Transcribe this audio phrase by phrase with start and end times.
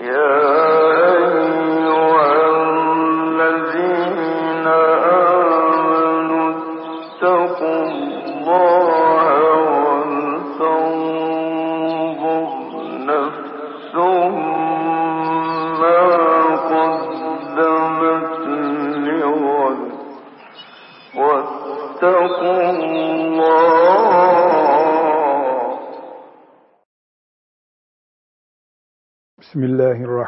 [0.00, 0.57] Yeah.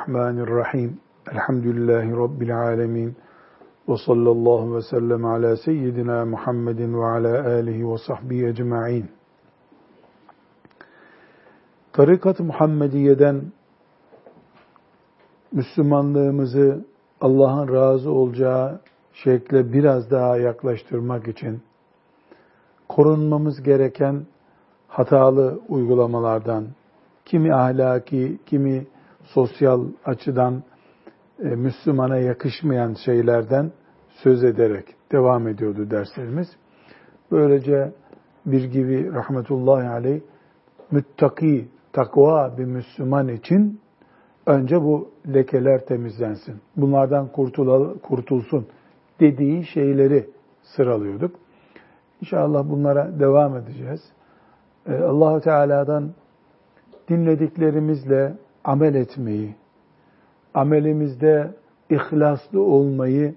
[0.00, 1.00] Bismillahirrahmanirrahim.
[1.32, 3.16] Elhamdülillahi Rabbil alemin.
[3.88, 9.10] Ve sallallahu ve sellem ala seyyidina Muhammedin ve ala alihi ve sahbihi ecma'in.
[11.92, 13.52] Tarikat-ı Muhammediye'den
[15.52, 16.84] Müslümanlığımızı
[17.20, 18.80] Allah'ın razı olacağı
[19.12, 21.62] şekle biraz daha yaklaştırmak için
[22.88, 24.26] korunmamız gereken
[24.88, 26.66] hatalı uygulamalardan,
[27.24, 28.86] kimi ahlaki, kimi
[29.34, 30.62] sosyal açıdan
[31.38, 33.72] e, Müslümana yakışmayan şeylerden
[34.22, 36.48] söz ederek devam ediyordu derslerimiz.
[37.30, 37.92] Böylece
[38.46, 40.20] bir gibi rahmetullahi aleyh
[40.90, 43.80] müttaki, takva bir Müslüman için
[44.46, 46.60] önce bu lekeler temizlensin.
[46.76, 48.66] Bunlardan kurtul kurtulsun
[49.20, 50.30] dediği şeyleri
[50.62, 51.36] sıralıyorduk.
[52.20, 54.00] İnşallah bunlara devam edeceğiz.
[54.86, 56.10] Ee, Allahu Teala'dan
[57.08, 59.54] dinlediklerimizle amel etmeyi,
[60.54, 61.50] amelimizde
[61.90, 63.34] ihlaslı olmayı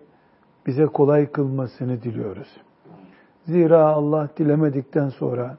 [0.66, 2.58] bize kolay kılmasını diliyoruz.
[3.46, 5.58] Zira Allah dilemedikten sonra,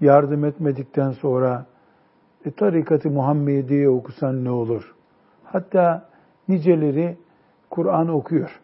[0.00, 1.66] yardım etmedikten sonra
[2.44, 4.94] e, tarikatı Muhammediye okusan ne olur?
[5.44, 6.08] Hatta
[6.48, 7.16] niceleri
[7.70, 8.60] Kur'an okuyor.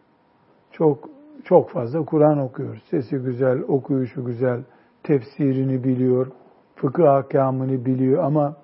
[0.71, 1.09] Çok
[1.43, 2.77] çok fazla Kur'an okuyor.
[2.89, 4.63] Sesi güzel, okuyuşu güzel,
[5.03, 6.27] tefsirini biliyor,
[6.75, 8.55] fıkıh ahkamını biliyor ama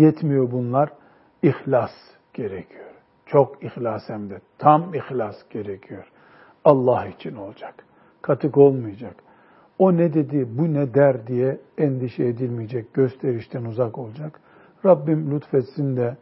[0.00, 0.90] Yetmiyor bunlar.
[1.42, 1.90] İhlas
[2.34, 2.90] gerekiyor.
[3.26, 4.40] Çok ihlas hem de.
[4.58, 6.12] Tam ihlas gerekiyor.
[6.64, 7.74] Allah için olacak.
[8.22, 9.14] Katık olmayacak.
[9.78, 14.40] O ne dedi, bu ne der diye endişe edilmeyecek, gösterişten uzak olacak.
[14.84, 16.16] Rabbim lütfetsin de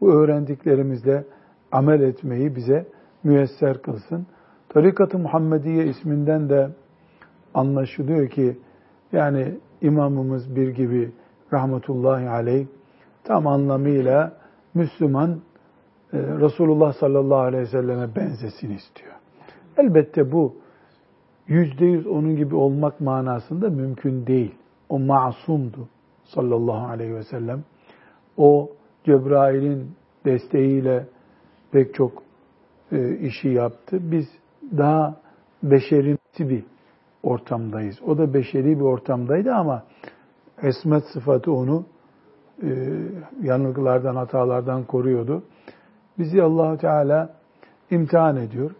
[0.00, 1.24] bu öğrendiklerimizle
[1.72, 2.86] amel etmeyi bize
[3.24, 4.26] müyesser kılsın.
[4.68, 6.68] Tarikat-ı Muhammediye isminden de
[7.54, 8.58] anlaşılıyor ki
[9.12, 11.12] yani imamımız bir gibi
[11.52, 12.66] rahmetullahi aleyh
[13.24, 14.32] tam anlamıyla
[14.74, 15.30] Müslüman
[16.12, 19.12] e, Resulullah sallallahu aleyhi ve selleme benzesin istiyor.
[19.78, 20.56] Elbette bu
[21.48, 24.54] yüzde yüz onun gibi olmak manasında mümkün değil.
[24.88, 25.88] O masumdu
[26.24, 27.64] sallallahu aleyhi ve sellem.
[28.36, 28.70] O
[29.04, 29.90] Cebrail'in
[30.24, 31.06] desteğiyle
[31.72, 32.22] pek çok
[32.92, 33.98] e, işi yaptı.
[34.02, 34.28] Biz
[34.78, 35.16] daha
[35.62, 36.64] beşerimsi bir
[37.22, 38.02] ortamdayız.
[38.06, 39.84] O da beşeri bir ortamdaydı ama
[40.62, 41.84] esmet sıfatı onu
[43.42, 45.42] yanılgılardan, hatalardan koruyordu.
[46.18, 47.34] Bizi allah Teala
[47.90, 48.70] imtihan ediyor.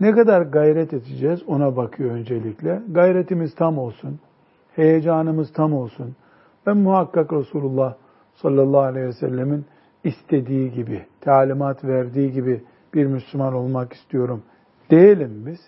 [0.00, 2.82] Ne kadar gayret edeceğiz ona bakıyor öncelikle.
[2.88, 4.18] Gayretimiz tam olsun,
[4.76, 6.16] heyecanımız tam olsun.
[6.66, 7.94] Ben muhakkak Resulullah
[8.34, 9.64] sallallahu aleyhi ve sellemin
[10.04, 12.62] istediği gibi, talimat verdiği gibi
[12.94, 14.42] bir Müslüman olmak istiyorum
[14.90, 15.60] diyelim biz.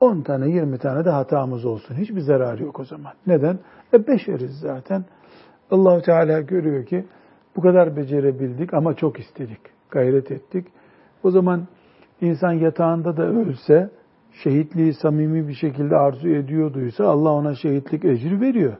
[0.00, 1.94] 10 tane 20 tane de hatamız olsun.
[1.94, 3.12] Hiçbir zararı yok o zaman.
[3.26, 3.58] Neden?
[3.94, 5.04] E beşeriz zaten
[5.72, 7.04] allah Teala görüyor ki
[7.56, 9.60] bu kadar becerebildik ama çok istedik,
[9.90, 10.66] gayret ettik.
[11.22, 11.66] O zaman
[12.20, 13.90] insan yatağında da ölse,
[14.32, 18.76] şehitliği samimi bir şekilde arzu ediyorduysa Allah ona şehitlik ecri veriyor.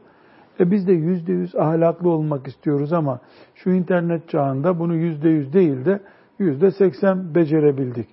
[0.59, 3.19] E biz de yüzde yüz ahlaklı olmak istiyoruz ama
[3.55, 5.99] şu internet çağında bunu yüzde yüz değil de
[6.39, 8.07] yüzde seksen becerebildik.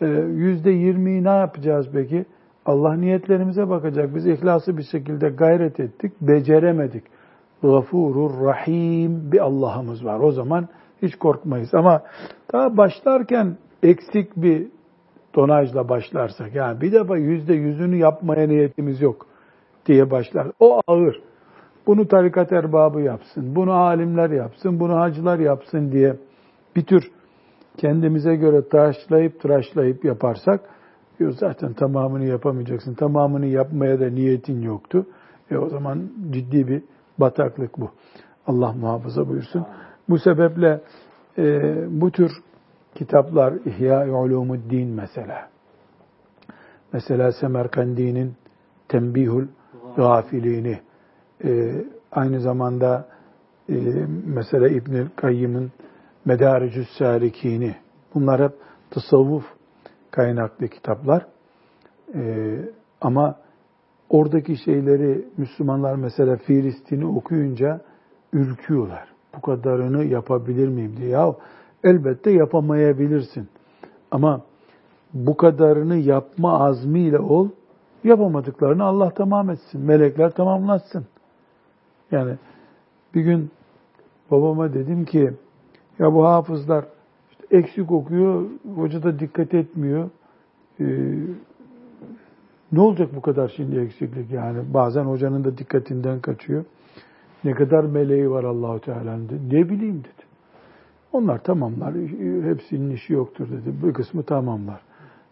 [0.00, 0.06] E,
[0.36, 2.24] yüzde yirmiyi ne yapacağız peki?
[2.66, 4.14] Allah niyetlerimize bakacak.
[4.14, 7.04] Biz ihlaslı bir şekilde gayret ettik, beceremedik
[7.64, 10.20] gafurur rahim bir Allah'ımız var.
[10.20, 10.68] O zaman
[11.02, 11.74] hiç korkmayız.
[11.74, 12.02] Ama
[12.52, 14.66] daha başlarken eksik bir
[15.32, 19.26] tonajla başlarsak, yani bir defa yüzde yüzünü yapmaya niyetimiz yok
[19.86, 20.46] diye başlar.
[20.60, 21.20] O ağır.
[21.86, 26.16] Bunu tarikat erbabı yapsın, bunu alimler yapsın, bunu hacılar yapsın diye
[26.76, 27.10] bir tür
[27.76, 30.60] kendimize göre tıraşlayıp tıraşlayıp yaparsak,
[31.18, 32.94] diyor zaten tamamını yapamayacaksın.
[32.94, 35.06] Tamamını yapmaya da niyetin yoktu.
[35.50, 36.82] E o zaman ciddi bir
[37.18, 37.90] bataklık bu.
[38.46, 39.66] Allah muhafaza buyursun.
[40.08, 40.80] Bu sebeple
[41.38, 41.44] e,
[42.00, 42.32] bu tür
[42.94, 45.48] kitaplar İhya-i Ulumuddin mesela.
[46.92, 48.34] Mesela Semerkandi'nin
[48.88, 49.46] Tembihul
[49.96, 50.80] Gafilini
[51.44, 51.74] e,
[52.12, 53.08] aynı zamanda
[53.68, 53.74] e,
[54.26, 55.72] mesela İbn-i Kayyım'ın
[56.24, 57.74] Medaricü's Salikini
[58.14, 58.52] bunlar hep
[58.90, 59.44] tasavvuf
[60.10, 61.26] kaynaklı kitaplar.
[62.14, 62.54] E,
[63.00, 63.36] ama
[64.14, 67.80] oradaki şeyleri Müslümanlar mesela Filistin'i okuyunca
[68.32, 69.08] ürküyorlar.
[69.36, 71.08] bu kadarını yapabilir miyim diye.
[71.08, 71.34] Ya
[71.84, 73.48] elbette yapamayabilirsin.
[74.10, 74.40] Ama
[75.14, 77.48] bu kadarını yapma azmiyle ol,
[78.04, 79.80] yapamadıklarını Allah tamam etsin.
[79.80, 81.06] Melekler tamamlatsın.
[82.10, 82.34] Yani
[83.14, 83.50] bir gün
[84.30, 85.30] babama dedim ki
[85.98, 86.84] ya bu hafızlar
[87.30, 90.10] işte eksik okuyor, hoca da dikkat etmiyor.
[90.80, 90.84] Ee,
[92.74, 94.74] ne olacak bu kadar şimdi eksiklik yani?
[94.74, 96.64] Bazen hocanın da dikkatinden kaçıyor.
[97.44, 100.24] Ne kadar meleği var Allahu Teala'nın Ne bileyim dedi.
[101.12, 101.94] Onlar tamamlar.
[102.44, 103.74] Hepsinin işi yoktur dedi.
[103.82, 104.80] Bu kısmı tamamlar.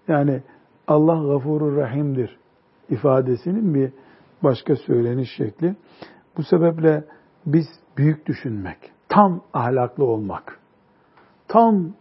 [0.08, 0.42] Yani
[0.86, 2.38] Allah gafurur rahimdir
[2.90, 3.92] ifadesinin bir
[4.42, 5.76] başka söyleniş şekli.
[6.36, 7.04] Bu sebeple
[7.46, 7.66] biz
[7.96, 8.78] büyük düşünmek,
[9.08, 10.60] tam ahlaklı olmak,
[11.48, 11.92] tam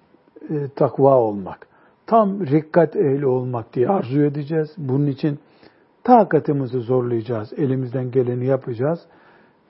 [0.49, 1.67] e, takva olmak,
[2.11, 4.69] tam rikkat ehli olmak diye arzu edeceğiz.
[4.77, 5.39] Bunun için
[6.03, 8.99] takatımızı zorlayacağız, elimizden geleni yapacağız.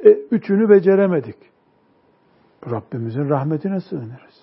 [0.05, 1.35] E, üçünü beceremedik.
[2.71, 4.41] Rabbimizin rahmetine sığınırız.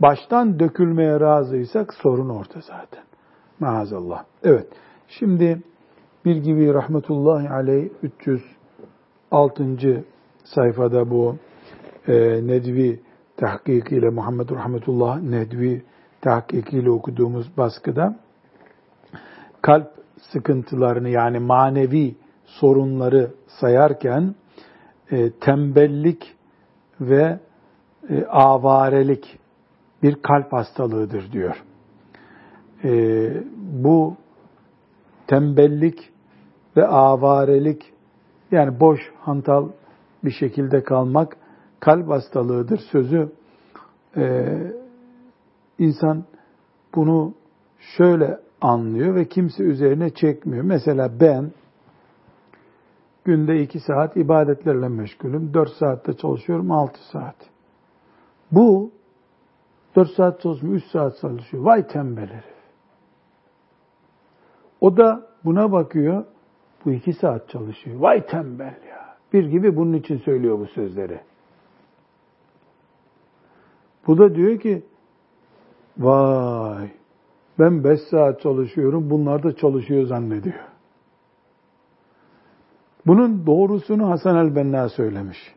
[0.00, 3.04] Baştan dökülmeye razıysak sorun orta zaten.
[3.60, 4.24] Maazallah.
[4.44, 4.66] Evet.
[5.08, 5.62] Şimdi
[6.24, 7.88] bir gibi rahmetullahi aleyh
[9.32, 10.04] 306.
[10.44, 11.36] sayfada bu
[12.08, 12.12] e,
[12.46, 13.00] Nedvi
[13.36, 15.82] tahkikiyle Muhammed Rahmetullah Nedvi
[16.26, 18.16] tahkikiyle okuduğumuz baskıda
[19.62, 19.90] kalp
[20.32, 23.30] sıkıntılarını yani manevi sorunları
[23.60, 24.34] sayarken
[25.10, 26.34] e, tembellik
[27.00, 27.38] ve
[28.08, 29.38] e, avarelik
[30.02, 31.64] bir kalp hastalığıdır diyor.
[32.84, 32.90] E,
[33.56, 34.16] bu
[35.26, 36.10] tembellik
[36.76, 37.92] ve avarelik
[38.50, 39.68] yani boş hantal
[40.24, 41.36] bir şekilde kalmak
[41.80, 43.32] kalp hastalığıdır sözü
[44.16, 44.56] e,
[45.78, 46.24] insan
[46.94, 47.34] bunu
[47.78, 50.64] şöyle anlıyor ve kimse üzerine çekmiyor.
[50.64, 51.52] Mesela ben
[53.24, 55.54] günde iki saat ibadetlerle meşgulüm.
[55.54, 57.36] Dört saatte çalışıyorum, altı saat.
[58.52, 58.90] Bu
[59.96, 61.62] dört saat çalışmıyor, üç saat çalışıyor.
[61.62, 62.56] Vay tembel herif.
[64.80, 66.24] O da buna bakıyor,
[66.84, 68.00] bu iki saat çalışıyor.
[68.00, 69.16] Vay tembel ya.
[69.32, 71.20] Bir gibi bunun için söylüyor bu sözleri.
[74.06, 74.84] Bu da diyor ki,
[75.98, 76.90] vay
[77.58, 80.64] ben beş saat çalışıyorum, bunlar da çalışıyor zannediyor.
[83.06, 85.54] Bunun doğrusunu Hasan el-Benna söylemiş.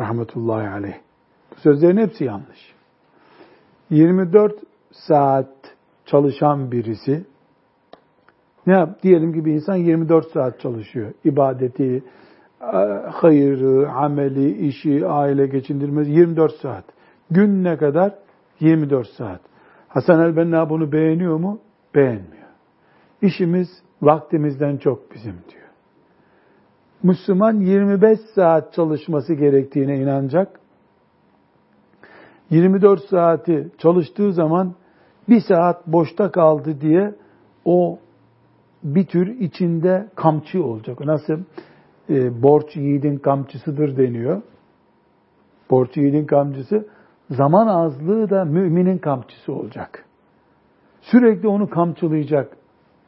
[0.00, 0.94] Rahmetullahi aleyh.
[1.50, 2.74] Bu sözlerin hepsi yanlış.
[3.90, 4.54] 24
[4.92, 5.48] saat
[6.06, 7.24] çalışan birisi
[8.66, 9.02] ne yap?
[9.02, 11.12] Diyelim ki bir insan 24 saat çalışıyor.
[11.24, 12.04] İbadeti,
[13.10, 16.84] hayırı, ameli, işi, aile geçindirmesi 24 saat.
[17.30, 18.14] Gün ne kadar?
[18.60, 19.40] 24 saat.
[19.96, 21.60] Hasan el-Benna bunu beğeniyor mu?
[21.94, 22.48] Beğenmiyor.
[23.22, 23.68] İşimiz
[24.02, 25.68] vaktimizden çok bizim diyor.
[27.02, 30.60] Müslüman 25 saat çalışması gerektiğine inanacak.
[32.50, 34.74] 24 saati çalıştığı zaman
[35.28, 37.14] bir saat boşta kaldı diye
[37.64, 37.98] o
[38.82, 41.00] bir tür içinde kamçı olacak.
[41.00, 41.38] Nasıl?
[42.10, 44.42] E, borç yiğidin kamçısıdır deniyor.
[45.70, 46.86] Borç yiğidin kamçısı.
[47.30, 50.04] Zaman azlığı da müminin kamçısı olacak.
[51.00, 52.56] Sürekli onu kamçılayacak.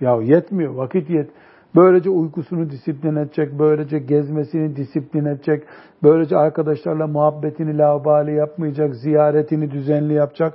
[0.00, 1.30] Ya yetmiyor, vakit yet.
[1.76, 5.64] Böylece uykusunu disiplin edecek, böylece gezmesini disiplin edecek,
[6.02, 10.54] böylece arkadaşlarla muhabbetini laubali yapmayacak, ziyaretini düzenli yapacak.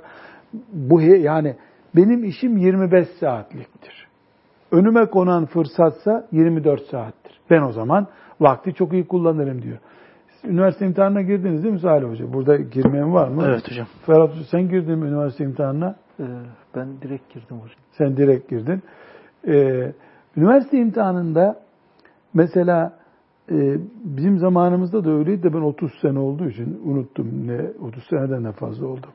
[0.72, 1.56] Bu yani
[1.96, 4.08] benim işim 25 saatliktir.
[4.72, 7.40] Önüme konan fırsatsa 24 saattir.
[7.50, 8.06] Ben o zaman
[8.40, 9.78] vakti çok iyi kullanırım diyor.
[10.48, 12.32] Üniversite imtihanına girdiniz değil mi Salih Hoca?
[12.32, 13.42] Burada girmeyen var mı?
[13.46, 13.86] Evet hocam.
[14.06, 15.96] Ferhat Hoca sen girdin mi üniversite imtihanına?
[16.20, 16.24] Ee,
[16.76, 17.78] ben direkt girdim hocam.
[17.98, 18.82] Sen direkt girdin.
[19.46, 19.92] Ee,
[20.36, 21.60] üniversite imtihanında
[22.34, 22.98] mesela
[23.50, 27.46] e, bizim zamanımızda da öyleydi de ben 30 sene olduğu için unuttum.
[27.46, 29.06] Ne 30 seneden de fazla oldu.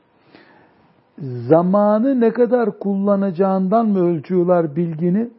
[1.48, 5.30] Zamanı ne kadar kullanacağından mı ölçüyorlar bilgini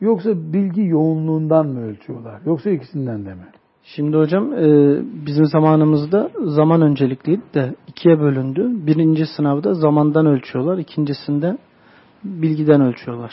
[0.00, 2.40] yoksa bilgi yoğunluğundan mı ölçüyorlar?
[2.46, 3.46] Yoksa ikisinden de mi?
[3.94, 4.66] Şimdi hocam e,
[5.26, 8.68] bizim zamanımızda zaman öncelikliydi de ikiye bölündü.
[8.86, 11.58] Birinci sınavda zamandan ölçüyorlar, ikincisinde
[12.24, 13.32] bilgiden ölçüyorlar.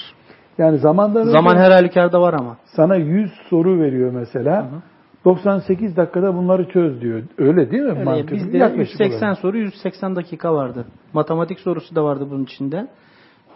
[0.57, 2.57] Yani zamandan Zaman her halükarda var ama.
[2.65, 4.71] Sana 100 soru veriyor mesela.
[4.71, 4.81] Hı hı.
[5.25, 7.23] 98 dakikada bunları çöz diyor.
[7.37, 7.89] Öyle değil mi?
[7.89, 8.35] Öyle, Mantıklı.
[8.35, 9.39] Bizde Yaklaşık 180 olarak.
[9.39, 10.85] soru 180 dakika vardı.
[11.13, 12.87] Matematik sorusu da vardı bunun içinde.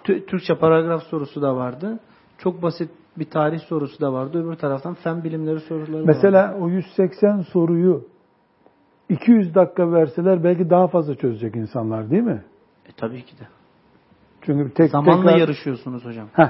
[0.03, 1.99] Türkçe paragraf sorusu da vardı.
[2.37, 4.43] Çok basit bir tarih sorusu da vardı.
[4.45, 6.57] Öbür taraftan fen bilimleri soruları Mesela vardı.
[6.61, 8.03] o 180 soruyu
[9.09, 12.43] 200 dakika verseler belki daha fazla çözecek insanlar değil mi?
[12.85, 13.43] E, tabii ki de.
[14.41, 15.37] Çünkü tek Zamanla tekrar...
[15.37, 16.27] yarışıyorsunuz hocam.
[16.33, 16.49] Heh.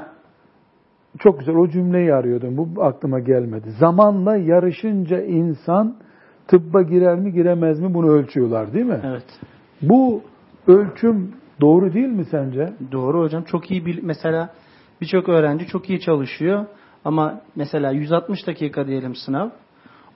[1.19, 2.57] Çok güzel o cümleyi arıyordum.
[2.57, 3.69] Bu aklıma gelmedi.
[3.79, 5.95] Zamanla yarışınca insan
[6.47, 9.01] tıbba girer mi giremez mi bunu ölçüyorlar değil mi?
[9.03, 9.39] Evet.
[9.81, 10.21] Bu
[10.67, 12.73] ölçüm doğru değil mi sence?
[12.91, 13.43] Doğru hocam.
[13.43, 14.49] Çok iyi bil mesela
[15.01, 16.65] birçok öğrenci çok iyi çalışıyor
[17.05, 19.49] ama mesela 160 dakika diyelim sınav.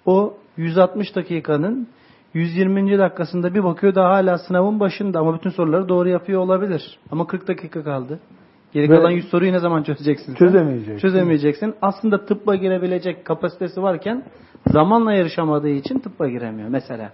[0.05, 1.87] O 160 dakikanın
[2.33, 2.97] 120.
[2.99, 6.99] dakikasında bir bakıyor da hala sınavın başında ama bütün soruları doğru yapıyor olabilir.
[7.11, 8.19] Ama 40 dakika kaldı.
[8.73, 10.25] Geri Ve- kalan 100 soruyu ne zaman çözeceksin?
[10.25, 10.35] sen?
[10.35, 10.99] Çözemeyecek.
[10.99, 11.73] Çözemeyeceksin.
[11.81, 14.23] Aslında tıbba girebilecek kapasitesi varken
[14.67, 17.11] zamanla yarışamadığı için tıbba giremiyor mesela.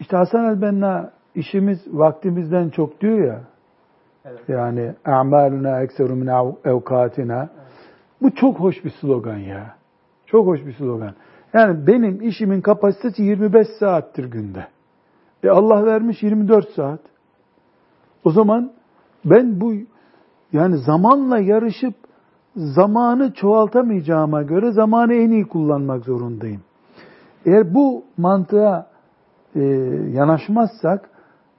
[0.00, 3.40] İşte Hasan el-Benna işimiz vaktimizden çok diyor ya.
[4.48, 7.48] Yani a'maluna ekseru min ev- evkatina.
[8.22, 9.74] Bu çok hoş bir slogan ya.
[10.26, 11.14] Çok hoş bir slogan.
[11.52, 14.66] Yani benim işimin kapasitesi 25 saattir günde.
[15.42, 17.00] E Allah vermiş 24 saat.
[18.24, 18.72] O zaman
[19.24, 19.72] ben bu
[20.52, 21.94] yani zamanla yarışıp
[22.56, 26.60] zamanı çoğaltamayacağıma göre zamanı en iyi kullanmak zorundayım.
[27.46, 28.86] Eğer bu mantığa
[29.54, 29.60] e,
[30.12, 31.10] yanaşmazsak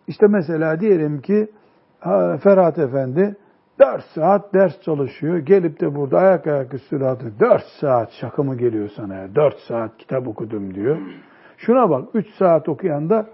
[0.07, 1.51] işte mesela diyelim ki
[2.43, 3.35] Ferhat Efendi
[3.79, 5.37] 4 saat ders çalışıyor.
[5.37, 7.31] Gelip de burada ayak ayak üstüne atıyor.
[7.39, 9.35] 4 saat şaka mı geliyor sana ya?
[9.35, 10.97] 4 saat kitap okudum diyor.
[11.57, 13.27] Şuna bak 3 saat okuyan da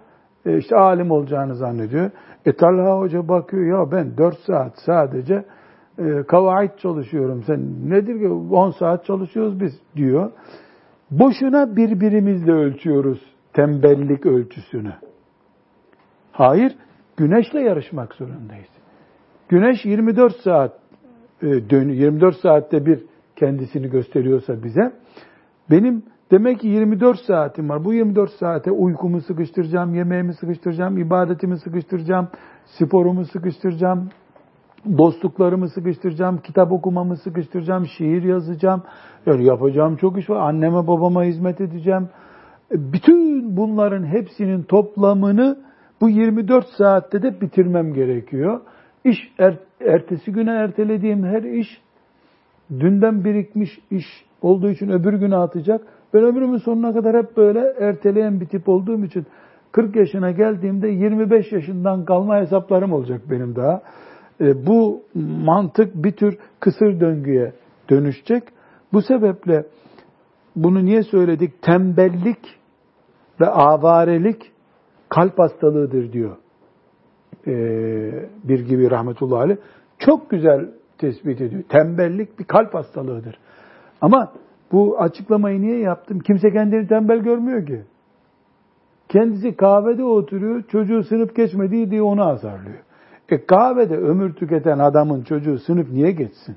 [0.46, 2.12] e, işte alim olacağını zannediyor.
[2.46, 5.46] E Talha Hoca bakıyor ya ben 4 saat sadece
[5.98, 7.44] e, kavaid çalışıyorum.
[7.48, 10.32] Sen nedir ki 10 saat çalışıyoruz biz diyor.
[11.12, 14.94] Boşuna birbirimizle ölçüyoruz tembellik ölçüsünü.
[16.32, 16.76] Hayır,
[17.18, 18.70] güneşle yarışmak zorundayız.
[19.50, 20.72] Güneş 24 saat
[21.42, 23.04] e, dön 24 saatte bir
[23.36, 24.92] kendisini gösteriyorsa bize
[25.72, 27.86] benim demek ki 24 saatim var.
[27.86, 32.28] Bu 24 saate uykumu sıkıştıracağım, yemeğimi sıkıştıracağım, ibadetimi sıkıştıracağım,
[32.66, 34.10] sporumu sıkıştıracağım,
[34.98, 38.84] dostluklarımı sıkıştıracağım, kitap okumamı sıkıştıracağım, şiir yazacağım.
[39.26, 40.50] Yani yapacağım çok iş var.
[40.50, 42.10] Anneme babama hizmet edeceğim.
[42.72, 45.58] E, Bütün bunların hepsinin toplamını
[46.06, 48.62] bu 24 saatte de bitirmem gerekiyor.
[49.04, 51.82] İş er- ertesi güne ertelediğim her iş
[52.80, 54.06] dünden birikmiş iş
[54.42, 55.82] olduğu için öbür güne atacak.
[56.14, 59.26] Ben ömrümün sonuna kadar hep böyle erteleyen bir tip olduğum için
[59.72, 63.82] 40 yaşına geldiğimde 25 yaşından kalma hesaplarım olacak benim daha.
[64.42, 65.04] E, bu
[65.46, 67.54] mantık bir tür kısır döngüye
[67.90, 68.44] dönüşecek.
[68.94, 69.66] Bu sebeple
[70.56, 71.62] bunu niye söyledik?
[71.62, 72.60] Tembellik
[73.42, 74.55] ve avarelik
[75.10, 76.38] kalp hastalığıdır diyor.
[77.48, 79.58] Ee, bir gibi rahmetullahi aleyh.
[80.00, 81.64] Çok güzel tespit ediyor.
[81.70, 83.40] Tembellik bir kalp hastalığıdır.
[84.02, 84.32] Ama
[84.72, 86.20] bu açıklamayı niye yaptım?
[86.20, 87.82] Kimse kendini tembel görmüyor ki.
[89.10, 92.80] Kendisi kahvede oturuyor, çocuğu sınıf geçmediği diye onu azarlıyor.
[93.30, 96.56] E kahvede ömür tüketen adamın çocuğu sınıf niye geçsin?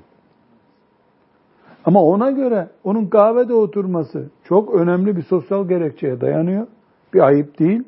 [1.85, 6.67] Ama ona göre onun kahvede oturması çok önemli bir sosyal gerekçeye dayanıyor.
[7.13, 7.83] Bir ayıp değil.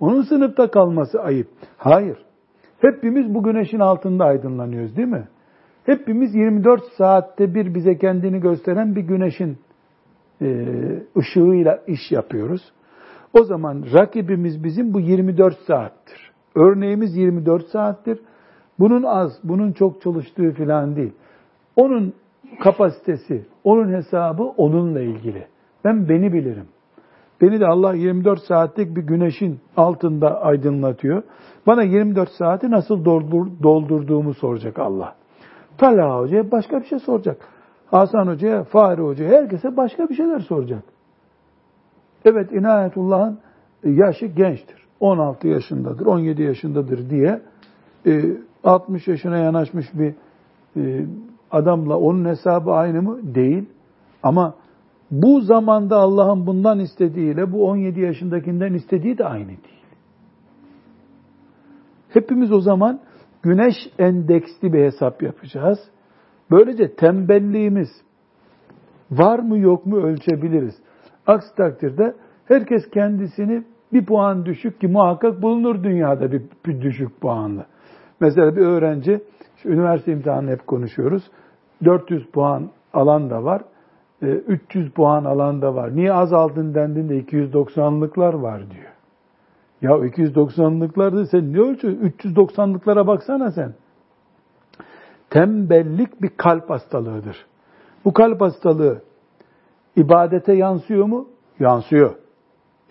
[0.00, 1.48] Onun sınıfta kalması ayıp.
[1.76, 2.18] Hayır.
[2.78, 5.28] Hepimiz bu güneşin altında aydınlanıyoruz değil mi?
[5.86, 9.58] Hepimiz 24 saatte bir bize kendini gösteren bir güneşin
[10.42, 10.66] e,
[11.16, 12.72] ışığıyla iş yapıyoruz.
[13.32, 16.32] O zaman rakibimiz bizim bu 24 saattir.
[16.54, 18.20] Örneğimiz 24 saattir.
[18.78, 21.12] Bunun az, bunun çok çalıştığı falan değil.
[21.76, 22.14] Onun
[22.60, 25.46] kapasitesi, onun hesabı onunla ilgili.
[25.84, 26.66] Ben beni bilirim.
[27.40, 31.22] Beni de Allah 24 saatlik bir güneşin altında aydınlatıyor.
[31.66, 35.14] Bana 24 saati nasıl doldur, doldurduğumu soracak Allah.
[35.78, 37.36] Talha Hoca'ya başka bir şey soracak.
[37.90, 40.82] Hasan Hoca'ya, Fahri Hoca'ya, herkese başka bir şeyler soracak.
[42.24, 43.38] Evet inayetullah'ın
[43.84, 44.88] yaşı gençtir.
[45.00, 47.40] 16 yaşındadır, 17 yaşındadır diye
[48.06, 48.22] e,
[48.64, 50.14] 60 yaşına yanaşmış bir
[50.76, 51.06] e,
[51.50, 53.34] adamla onun hesabı aynı mı?
[53.34, 53.68] Değil.
[54.22, 54.54] Ama
[55.10, 59.78] bu zamanda Allah'ın bundan istediğiyle bu 17 yaşındakinden istediği de aynı değil.
[62.08, 63.00] Hepimiz o zaman
[63.42, 65.78] güneş endeksli bir hesap yapacağız.
[66.50, 67.88] Böylece tembelliğimiz
[69.10, 70.74] var mı yok mu ölçebiliriz.
[71.26, 77.66] Aksi takdirde herkes kendisini bir puan düşük ki muhakkak bulunur dünyada bir, bir düşük puanlı.
[78.20, 79.20] Mesela bir öğrenci,
[79.64, 81.22] üniversite imtihanını hep konuşuyoruz.
[81.84, 83.62] 400 puan alan da var.
[84.22, 85.96] 300 puan alan da var.
[85.96, 88.92] Niye az aldın dendiğinde 290'lıklar var diyor.
[89.82, 92.08] Ya 290'lıklarda sen ne ölçüyorsun?
[92.08, 93.74] 390'lıklara baksana sen.
[95.30, 97.46] Tembellik bir kalp hastalığıdır.
[98.04, 99.02] Bu kalp hastalığı
[99.96, 101.28] ibadete yansıyor mu?
[101.60, 102.14] Yansıyor.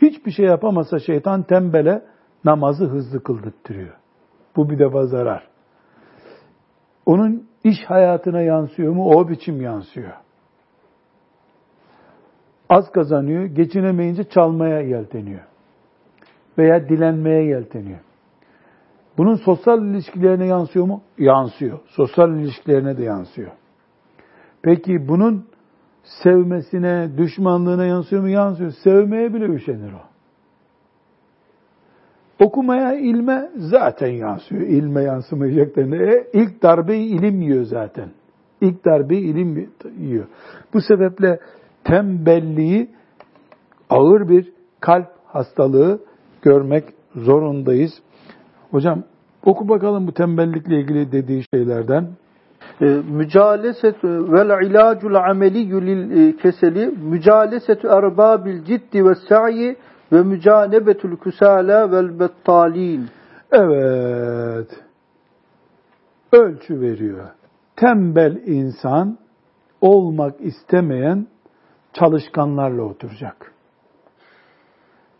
[0.01, 2.05] Hiçbir şey yapamasa şeytan tembele
[2.45, 3.95] namazı hızlı kıldırtırıyor.
[4.55, 5.47] Bu bir defa zarar.
[7.05, 9.09] Onun iş hayatına yansıyor mu?
[9.09, 10.13] O biçim yansıyor.
[12.69, 15.41] Az kazanıyor, geçinemeyince çalmaya yelteniyor.
[16.57, 17.99] Veya dilenmeye yelteniyor.
[19.17, 21.01] Bunun sosyal ilişkilerine yansıyor mu?
[21.17, 21.79] Yansıyor.
[21.87, 23.51] Sosyal ilişkilerine de yansıyor.
[24.61, 25.45] Peki bunun
[26.03, 28.29] sevmesine, düşmanlığına yansıyor mu?
[28.29, 28.71] Yansıyor.
[28.83, 30.07] Sevmeye bile üşenir o.
[32.45, 34.61] Okumaya, ilme zaten yansıyor.
[34.61, 38.09] İlme yansımayacak E, ilk darbeyi ilim yiyor zaten.
[38.61, 39.69] İlk darbeyi ilim
[39.99, 40.27] yiyor.
[40.73, 41.39] Bu sebeple
[41.87, 42.89] tembelliği
[43.89, 45.99] ağır bir kalp hastalığı
[46.41, 46.83] görmek
[47.15, 47.91] zorundayız.
[48.71, 49.03] Hocam
[49.45, 52.07] oku bakalım bu tembellikle ilgili dediği şeylerden.
[52.81, 59.75] E, mücalesetü vel ilacul ameliyyü lil e, keseli mücalesetü erbabil ciddi ve sa'i
[60.11, 63.05] ve mücanebetül kusala vel bettalin.
[63.51, 64.67] Evet.
[66.31, 67.27] Ölçü veriyor.
[67.75, 69.17] Tembel insan
[69.81, 71.27] olmak istemeyen
[71.99, 73.53] çalışkanlarla oturacak.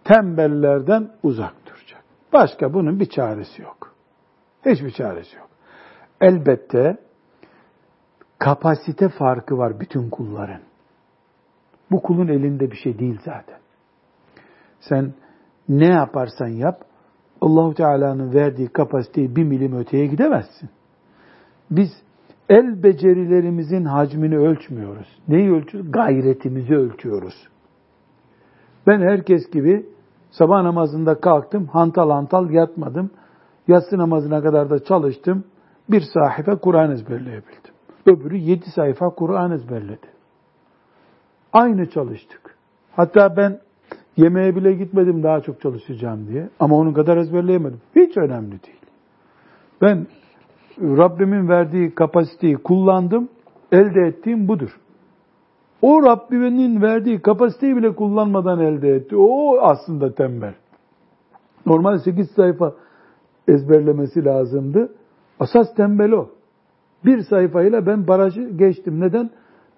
[0.03, 2.03] Tembellerden uzak duracak.
[2.33, 3.95] Başka bunun bir çaresi yok.
[4.65, 5.49] Hiçbir çaresi yok.
[6.21, 6.97] Elbette
[8.39, 10.61] kapasite farkı var bütün kulların.
[11.91, 13.59] Bu kulun elinde bir şey değil zaten.
[14.79, 15.13] Sen
[15.69, 16.81] ne yaparsan yap,
[17.41, 20.69] Allahu Teala'nın verdiği kapasiteyi bir milim öteye gidemezsin.
[21.71, 21.89] Biz
[22.49, 25.07] el becerilerimizin hacmini ölçmüyoruz.
[25.27, 25.91] Neyi ölçüyoruz?
[25.91, 27.47] Gayretimizi ölçüyoruz.
[28.87, 29.85] Ben herkes gibi
[30.31, 33.11] sabah namazında kalktım, hantal hantal yatmadım.
[33.67, 35.43] Yatsı namazına kadar da çalıştım.
[35.89, 37.73] Bir sahife Kur'an ezberleyebildim.
[38.05, 40.07] Öbürü yedi sayfa Kur'an ezberledi.
[41.53, 42.57] Aynı çalıştık.
[42.91, 43.59] Hatta ben
[44.17, 46.49] yemeğe bile gitmedim daha çok çalışacağım diye.
[46.59, 47.81] Ama onun kadar ezberleyemedim.
[47.95, 48.81] Hiç önemli değil.
[49.81, 50.07] Ben
[50.81, 53.29] Rabbimin verdiği kapasiteyi kullandım.
[53.71, 54.79] Elde ettiğim budur.
[55.81, 59.15] O Rabbimin verdiği kapasiteyi bile kullanmadan elde etti.
[59.17, 60.53] O aslında tembel.
[61.65, 62.73] Normal 8 sayfa
[63.47, 64.93] ezberlemesi lazımdı.
[65.39, 66.29] Asas tembel o.
[67.05, 68.99] Bir sayfayla ben barajı geçtim.
[68.99, 69.29] Neden?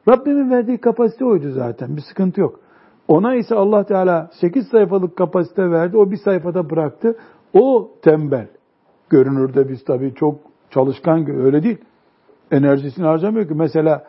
[0.08, 1.95] Rabbimin verdiği kapasite oydu zaten.
[1.97, 2.60] Bir sıkıntı yok.
[3.08, 5.97] Ona ise Allah Teala 8 sayfalık kapasite verdi.
[5.97, 7.15] O bir sayfada bıraktı.
[7.54, 8.47] O tembel.
[9.10, 11.77] Görünürde biz tabii çok çalışkan öyle değil.
[12.51, 13.53] Enerjisini harcamıyor ki.
[13.53, 14.03] Mesela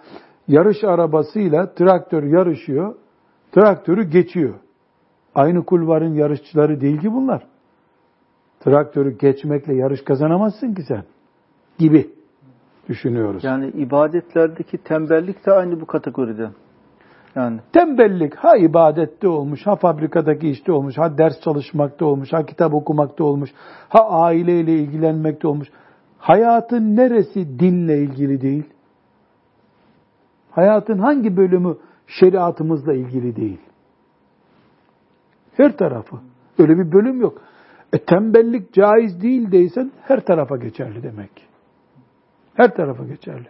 [0.49, 2.95] yarış arabasıyla traktör yarışıyor.
[3.53, 4.55] Traktörü geçiyor.
[5.35, 7.47] Aynı kulvarın yarışçıları değil ki bunlar.
[8.61, 11.05] Traktörü geçmekle yarış kazanamazsın ki sen.
[11.79, 12.11] Gibi
[12.89, 13.45] düşünüyoruz.
[13.45, 16.51] Yani ibadetlerdeki tembellik de aynı bu kategoride.
[17.37, 17.61] Yani.
[17.73, 23.25] Tembellik ha ibadette olmuş, ha fabrikadaki işte olmuş, ha ders çalışmakta olmuş, ha kitap okumakta
[23.25, 23.51] olmuş,
[23.89, 25.69] ha aileyle ilgilenmekte olmuş.
[26.21, 28.65] Hayatın neresi dinle ilgili değil?
[30.51, 33.61] Hayatın hangi bölümü şeriatımızla ilgili değil?
[35.57, 36.17] Her tarafı.
[36.59, 37.43] Öyle bir bölüm yok.
[37.93, 41.31] E tembellik caiz değil değilsen her tarafa geçerli demek.
[42.55, 43.49] Her tarafa geçerli.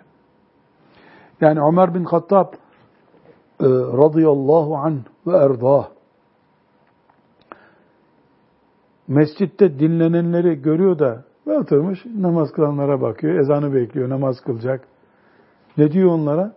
[1.41, 5.89] Yani Ömer bin Hattab e, radıyallahu anh ve erdah
[9.09, 13.35] mescitte dinlenenleri görüyor da ve oturmuş namaz kılanlara bakıyor.
[13.35, 14.89] Ezanı bekliyor, namaz kılacak.
[15.79, 16.53] Ne diyor onlara?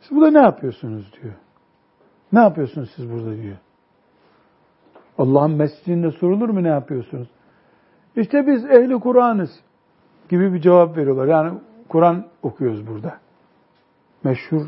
[0.00, 1.34] Siz burada ne yapıyorsunuz diyor.
[2.32, 3.56] Ne yapıyorsunuz siz burada diyor.
[5.18, 7.28] Allah'ın mescidinde sorulur mu ne yapıyorsunuz?
[8.16, 9.50] İşte biz ehli Kur'an'ız
[10.28, 11.26] gibi bir cevap veriyorlar.
[11.26, 13.18] Yani Kur'an okuyoruz burada.
[14.24, 14.66] Meşhur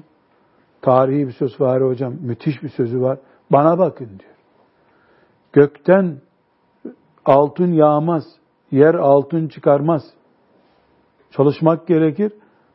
[0.82, 2.14] tarihi bir söz var hocam.
[2.20, 3.18] Müthiş bir sözü var.
[3.52, 4.32] Bana bakın diyor.
[5.52, 6.20] Gökten
[7.24, 8.41] altın yağmaz.
[8.72, 10.02] Yer altın çıkarmaz.
[11.30, 12.32] Çalışmak gerekir.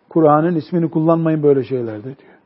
[0.09, 2.37] Kur'an'ın ismini kullanmayın böyle şeylerde diyor.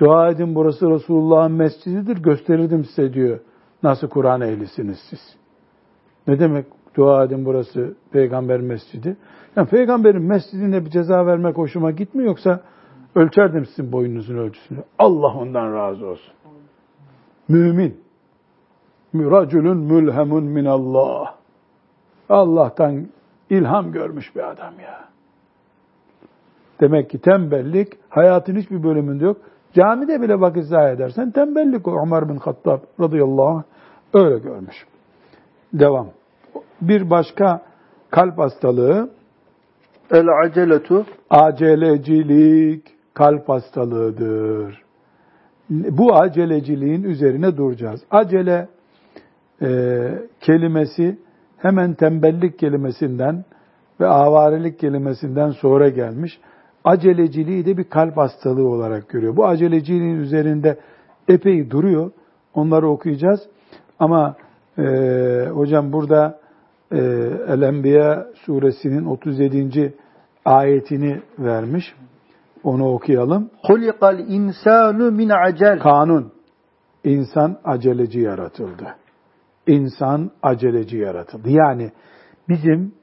[0.00, 3.40] Dua edin burası Resulullah'ın mescididir gösterirdim size diyor.
[3.82, 5.36] Nasıl Kur'an ehlisiniz siz?
[6.26, 9.16] Ne demek dua edin burası peygamber mescidi?
[9.56, 12.60] Yani peygamberin mescidine bir ceza vermek hoşuma gitmiyor yoksa
[13.14, 14.78] ölçerdim sizin boyunuzun ölçüsünü.
[14.98, 16.34] Allah ondan razı olsun.
[17.48, 18.00] Mümin.
[19.14, 21.34] Racülün mülhemun minallah.
[22.28, 23.06] Allah'tan
[23.50, 25.04] ilham görmüş bir adam ya.
[26.80, 29.36] Demek ki tembellik hayatın hiçbir bölümünde yok.
[29.74, 32.02] Camide bile vakit zayi edersen tembellik o.
[32.06, 33.62] Ömer bin Hattab radıyallahu anh
[34.14, 34.86] öyle görmüş.
[35.72, 36.08] Devam.
[36.80, 37.62] Bir başka
[38.10, 39.10] kalp hastalığı
[40.10, 44.82] el aceletu acelecilik kalp hastalığıdır.
[45.70, 48.00] Bu aceleciliğin üzerine duracağız.
[48.10, 48.68] Acele
[49.62, 49.68] e,
[50.40, 51.18] kelimesi
[51.58, 53.44] hemen tembellik kelimesinden
[54.00, 56.38] ve avarelik kelimesinden sonra gelmiş.
[56.84, 59.36] Aceleciliği de bir kalp hastalığı olarak görüyor.
[59.36, 60.78] Bu aceleciliğin üzerinde
[61.28, 62.10] epey duruyor.
[62.54, 63.40] Onları okuyacağız.
[63.98, 64.36] Ama
[64.78, 64.82] e,
[65.52, 66.38] hocam burada
[66.92, 66.98] e,
[67.48, 69.94] El-Enbiya suresinin 37.
[70.44, 71.94] ayetini vermiş.
[72.64, 73.50] Onu okuyalım.
[73.62, 75.78] Hulikal insanu min acel.
[75.78, 76.32] Kanun.
[77.04, 78.96] İnsan aceleci yaratıldı.
[79.66, 81.50] İnsan aceleci yaratıldı.
[81.50, 81.90] Yani
[82.48, 82.94] bizim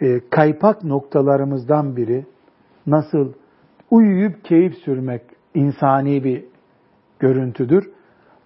[0.00, 2.26] e, kaypak noktalarımızdan biri
[2.86, 3.32] nasıl
[3.90, 5.22] uyuyup keyif sürmek
[5.54, 6.44] insani bir
[7.18, 7.90] görüntüdür.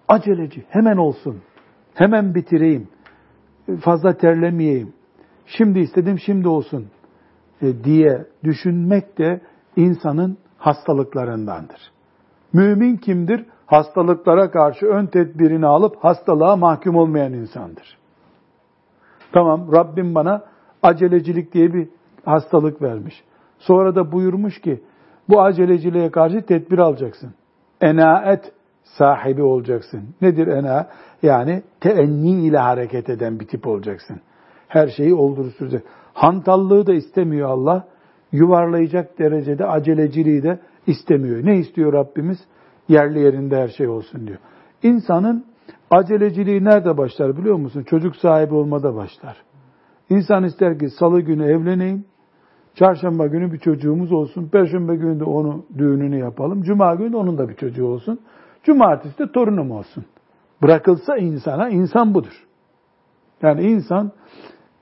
[0.07, 1.41] Aceleci, hemen olsun,
[1.93, 2.87] hemen bitireyim,
[3.81, 4.93] fazla terlemeyeyim,
[5.45, 6.87] şimdi istedim şimdi olsun
[7.61, 9.41] e, diye düşünmek de
[9.75, 11.91] insanın hastalıklarındandır.
[12.53, 13.45] Mümin kimdir?
[13.65, 17.97] Hastalıklara karşı ön tedbirini alıp hastalığa mahkum olmayan insandır.
[19.31, 20.41] Tamam Rabbim bana
[20.83, 21.87] acelecilik diye bir
[22.25, 23.23] hastalık vermiş.
[23.59, 24.83] Sonra da buyurmuş ki
[25.29, 27.33] bu aceleciliğe karşı tedbir alacaksın.
[27.81, 28.51] Enaet
[28.83, 30.01] sahibi olacaksın.
[30.21, 30.87] Nedir ena?
[31.21, 34.21] Yani teenni ile hareket eden bir tip olacaksın.
[34.67, 35.51] Her şeyi oldurur
[36.13, 37.87] Hantallığı da istemiyor Allah.
[38.31, 41.45] Yuvarlayacak derecede aceleciliği de istemiyor.
[41.45, 42.37] Ne istiyor Rabbimiz?
[42.87, 44.39] Yerli yerinde her şey olsun diyor.
[44.83, 45.45] İnsanın
[45.91, 47.83] aceleciliği nerede başlar biliyor musun?
[47.83, 49.37] Çocuk sahibi olmada başlar.
[50.09, 52.05] İnsan ister ki salı günü evleneyim,
[52.75, 57.37] çarşamba günü bir çocuğumuz olsun, perşembe günü de onu düğününü yapalım, cuma günü de onun
[57.37, 58.19] da bir çocuğu olsun,
[58.63, 60.05] cumartesi de torunum olsun.
[60.61, 62.47] Bırakılsa insana, insan budur.
[63.41, 64.11] Yani insan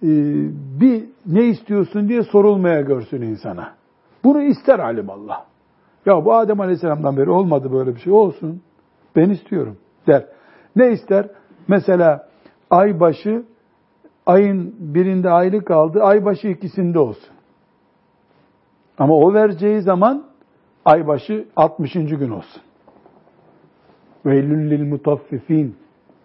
[0.04, 0.10] e,
[0.82, 3.74] bir ne istiyorsun diye sorulmaya görsün insana.
[4.24, 5.51] Bunu ister alim Allah.
[6.06, 8.62] Ya bu Adem Aleyhisselam'dan beri olmadı böyle bir şey olsun.
[9.16, 10.26] Ben istiyorum der.
[10.76, 11.28] Ne ister?
[11.68, 12.28] Mesela
[12.70, 13.44] ay başı
[14.26, 17.34] ayın birinde aylık kaldı, ay başı ikisinde olsun.
[18.98, 20.24] Ama o vereceği zaman
[20.86, 21.94] ay başı 60.
[21.94, 22.62] gün olsun.
[24.26, 25.76] Veylül lil mutaffifin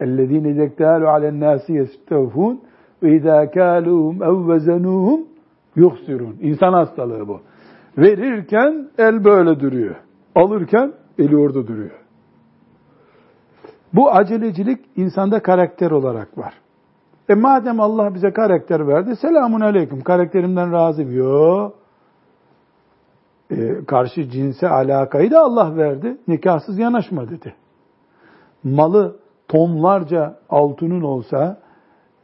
[0.00, 2.60] ellezine zektalu alen nasi yestevfun
[3.02, 5.20] ve izâ kâluhum ev
[5.76, 6.36] yuhsirun.
[6.40, 7.40] İnsan hastalığı bu.
[7.98, 9.96] Verirken el böyle duruyor.
[10.34, 12.06] Alırken eli orada duruyor.
[13.94, 16.54] Bu acelecilik insanda karakter olarak var.
[17.28, 21.16] E madem Allah bize karakter verdi, selamun aleyküm, karakterimden razıyım.
[21.16, 21.70] Yo.
[23.50, 26.16] E, karşı cinse alakayı da Allah verdi.
[26.28, 27.54] Nikahsız yanaşma dedi.
[28.64, 29.16] Malı
[29.48, 31.60] tonlarca altının olsa,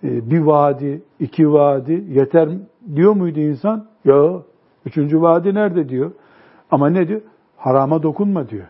[0.05, 2.49] e, bir vadi, iki vadi yeter
[2.95, 3.87] diyor muydu insan?
[4.05, 4.43] Yo.
[4.87, 6.13] Üçüncü vadi nerede diyor.
[6.71, 7.21] Ama ne diyor?
[7.57, 8.67] Harama dokunma diyor.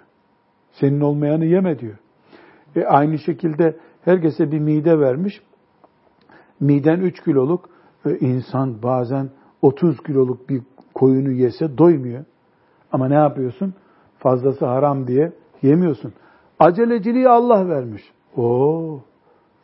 [0.72, 1.98] Senin olmayanı yeme diyor.
[2.76, 5.42] E aynı şekilde herkese bir mide vermiş.
[6.60, 7.68] Miden 3 kiloluk
[8.06, 9.30] ve insan bazen
[9.62, 10.62] 30 kiloluk bir
[10.94, 12.24] koyunu yese doymuyor.
[12.92, 13.74] Ama ne yapıyorsun?
[14.18, 16.12] Fazlası haram diye yemiyorsun.
[16.58, 18.02] Aceleciliği Allah vermiş.
[18.36, 19.00] O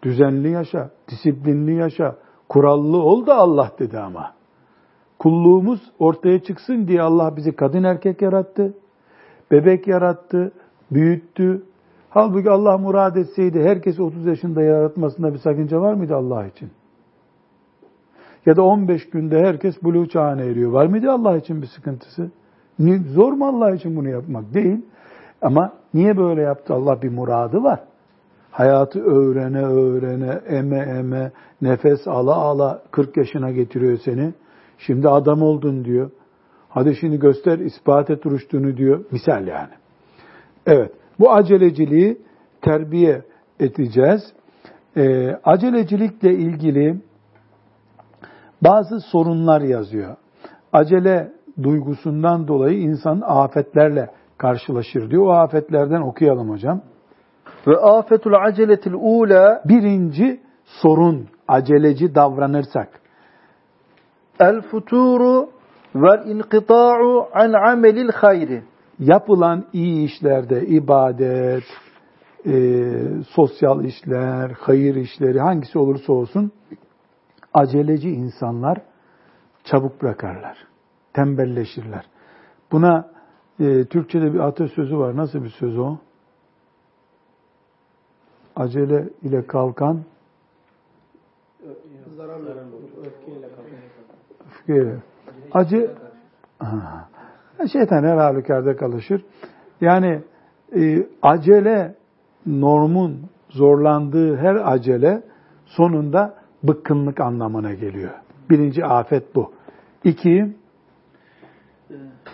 [0.03, 2.17] düzenli yaşa, disiplinli yaşa,
[2.49, 4.38] kurallı ol da Allah dedi ama.
[5.19, 8.75] Kulluğumuz ortaya çıksın diye Allah bizi kadın erkek yarattı.
[9.51, 10.53] Bebek yarattı,
[10.91, 11.63] büyüttü.
[12.11, 16.71] Halbuki Allah murad etseydi herkesi 30 yaşında yaratmasında bir sakınca var mıydı Allah için?
[18.47, 20.71] Ya da 15 günde herkes buluğ çağına eriyor.
[20.73, 22.31] Var mıydı Allah için bir sıkıntısı?
[23.15, 24.55] Zor mu Allah için bunu yapmak?
[24.55, 24.79] Değil.
[25.43, 26.75] Ama niye böyle yaptı?
[26.75, 27.81] Allah bir muradı var.
[28.51, 34.33] Hayatı öğrene öğrene, eme eme, nefes ala ala 40 yaşına getiriyor seni.
[34.79, 36.11] Şimdi adam oldun diyor.
[36.69, 39.05] Hadi şimdi göster ispat et rüştünü diyor.
[39.11, 39.73] Misal yani.
[40.67, 40.93] Evet.
[41.21, 42.19] Bu aceleciliği
[42.63, 43.23] terbiye
[43.61, 44.33] edeceğiz.
[44.97, 47.01] Ee, acelecilikle ilgili
[48.63, 50.17] bazı sorunlar yazıyor.
[50.73, 55.27] Acele duygusundan dolayı insan afetlerle karşılaşır diyor.
[55.27, 56.81] O afetlerden okuyalım hocam.
[57.67, 63.01] Ve afetul aceletil ula birinci sorun aceleci davranırsak.
[64.41, 65.51] El futuru
[65.95, 68.63] vel inqita'u an amelil hayri.
[68.99, 71.65] Yapılan iyi işlerde ibadet,
[72.47, 72.55] e,
[73.31, 76.53] sosyal işler, hayır işleri hangisi olursa olsun
[77.55, 78.79] aceleci insanlar
[79.65, 80.67] çabuk bırakarlar.
[81.13, 82.07] Tembelleşirler.
[82.73, 83.11] Buna
[83.61, 85.17] e, Türkçe'de bir atasözü var.
[85.17, 85.97] Nasıl bir söz o?
[88.57, 90.05] Acele ile kalkan
[93.07, 93.49] öfkeyle.
[95.53, 95.91] Acı
[97.73, 99.25] şeytan her halükarda kalışır.
[99.81, 100.23] Yani
[100.77, 101.95] e, acele
[102.47, 105.23] normun zorlandığı her acele
[105.67, 108.11] sonunda bıkkınlık anlamına geliyor.
[108.51, 109.53] Birinci afet bu.
[110.05, 110.57] İki,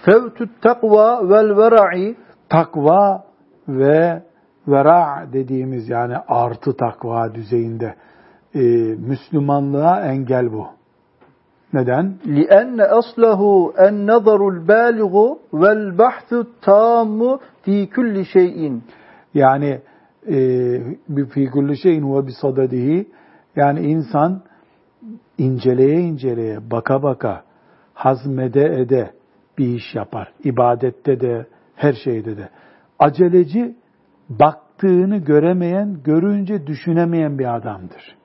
[0.05, 2.17] fevtut takva vel vera'i
[2.49, 3.25] Takva
[3.69, 4.23] ve
[4.69, 7.95] vera dediğimiz yani artı takva düzeyinde
[8.55, 8.61] e,
[8.99, 10.67] Müslümanlığa engel bu.
[11.74, 12.18] Neden?
[12.26, 13.42] لأن أصله
[13.90, 15.14] النظر البالغ
[15.54, 17.20] والبحث التام
[17.64, 18.82] في كل شيء
[19.34, 19.82] Yani
[20.28, 20.38] e,
[21.10, 23.08] bir fi kulli şeyin huve bisadadihi
[23.56, 24.42] yani insan
[25.38, 27.44] inceleye inceleye, baka baka,
[27.94, 29.12] hazmede ede
[29.58, 30.34] bir iş yapar.
[30.44, 32.50] İbadette de, her şeyde de.
[33.00, 33.76] Aceleci
[34.30, 38.16] baktığını göremeyen, görünce düşünemeyen bir adamdır.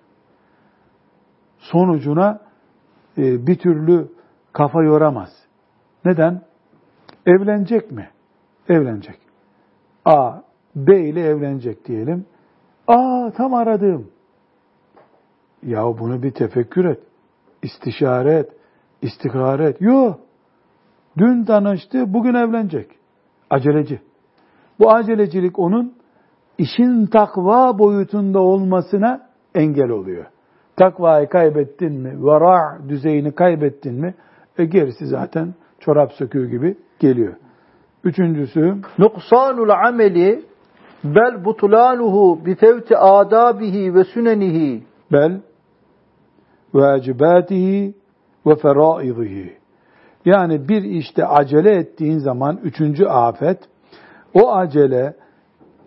[1.58, 2.47] Sonucuna e,
[3.19, 4.07] bir türlü
[4.53, 5.29] kafa yoramaz.
[6.05, 6.41] Neden?
[7.25, 8.09] Evlenecek mi?
[8.69, 9.19] Evlenecek.
[10.05, 10.41] A,
[10.75, 12.25] B ile evlenecek diyelim.
[12.87, 14.11] Aa tam aradığım.
[15.63, 16.99] Ya bunu bir tefekkür et.
[17.63, 18.49] istişare et.
[19.01, 19.81] istihare et.
[19.81, 20.19] Yok.
[21.17, 22.91] Dün tanıştı, bugün evlenecek.
[23.49, 24.01] Aceleci.
[24.79, 25.93] Bu acelecilik onun
[26.57, 30.25] işin takva boyutunda olmasına engel oluyor.
[30.79, 34.13] Takvayı kaybettin mi, vara düzeyini kaybettin mi,
[34.57, 37.33] e gerisi zaten çorap söküğü gibi geliyor.
[38.03, 40.43] Üçüncüsü, nuksanul ameli
[41.03, 45.41] bel butlanuhu bi fevti adabihi ve sünenihi bel
[46.73, 47.93] vacibatihi
[48.47, 49.57] ve feraizihi.
[50.25, 53.59] Yani bir işte acele ettiğin zaman üçüncü afet,
[54.33, 55.13] o acele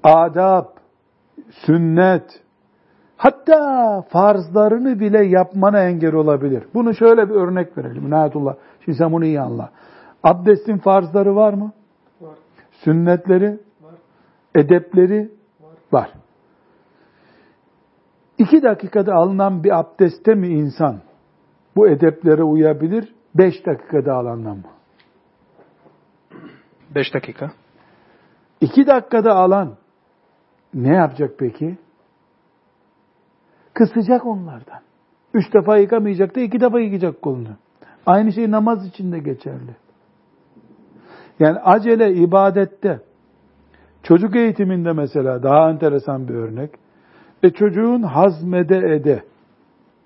[0.02, 0.66] adab,
[1.50, 2.42] sünnet,
[3.22, 6.64] hatta farzlarını bile yapmana engel olabilir.
[6.74, 8.10] Bunu şöyle bir örnek verelim.
[8.10, 8.54] Nayetullah.
[8.84, 9.70] Şimdi sen bunu iyi anla.
[10.22, 11.72] Abdestin farzları var mı?
[12.20, 12.34] Var.
[12.70, 13.60] Sünnetleri?
[13.82, 13.94] Var.
[14.54, 15.30] Edepleri?
[15.60, 15.70] Var.
[15.92, 16.12] var.
[18.38, 21.00] İki dakikada alınan bir abdeste mi insan
[21.76, 23.14] bu edeplere uyabilir?
[23.34, 24.62] Beş dakikada alandan mı?
[26.94, 27.52] Beş dakika.
[28.60, 29.74] İki dakikada alan
[30.74, 31.78] ne yapacak peki?
[33.74, 34.80] Kısacak onlardan.
[35.34, 37.48] Üç defa yıkamayacak da iki defa yıkayacak kolunu.
[38.06, 39.76] Aynı şey namaz için de geçerli.
[41.40, 43.00] Yani acele ibadette,
[44.02, 46.70] çocuk eğitiminde mesela daha enteresan bir örnek.
[47.42, 49.22] E çocuğun hazmede ede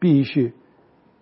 [0.02, 0.52] bir işi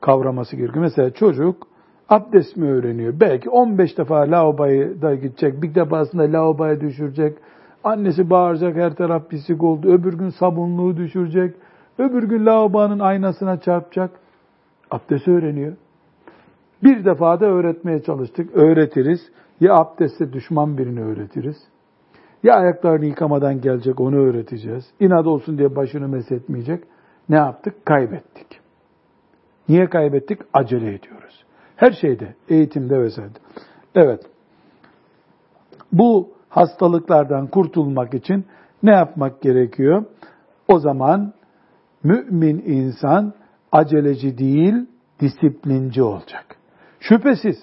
[0.01, 0.85] kavraması gerekiyor.
[0.85, 1.67] Mesela çocuk
[2.09, 3.21] abdest mi öğreniyor?
[3.21, 5.63] Belki 15 defa lavaboya da gidecek.
[5.63, 7.39] Bir defasında lavaboya düşürecek.
[7.85, 9.89] Annesi bağıracak her taraf pislik oldu.
[9.89, 11.55] Öbür gün sabunluğu düşürecek.
[11.99, 14.11] Öbür gün lavabonun aynasına çarpacak.
[14.91, 15.77] Abdest öğreniyor.
[16.83, 18.57] Bir defa da öğretmeye çalıştık.
[18.57, 19.21] Öğretiriz.
[19.61, 21.57] Ya abdestte düşman birini öğretiriz.
[22.43, 24.85] Ya ayaklarını yıkamadan gelecek onu öğreteceğiz.
[25.01, 26.85] İnat olsun diye başını mesetmeyecek.
[27.29, 27.87] Ne yaptık?
[27.87, 28.61] Kaybettik.
[29.69, 30.41] Niye kaybettik?
[30.53, 31.45] Acele ediyoruz.
[31.77, 33.31] Her şeyde, eğitimde vesaire.
[33.95, 34.21] Evet.
[35.93, 38.45] Bu hastalıklardan kurtulmak için
[38.83, 40.05] ne yapmak gerekiyor?
[40.69, 41.33] O zaman
[42.05, 43.33] mümin insan
[43.73, 44.75] aceleci değil,
[45.21, 46.57] disiplinci olacak.
[47.01, 47.57] Şüphesiz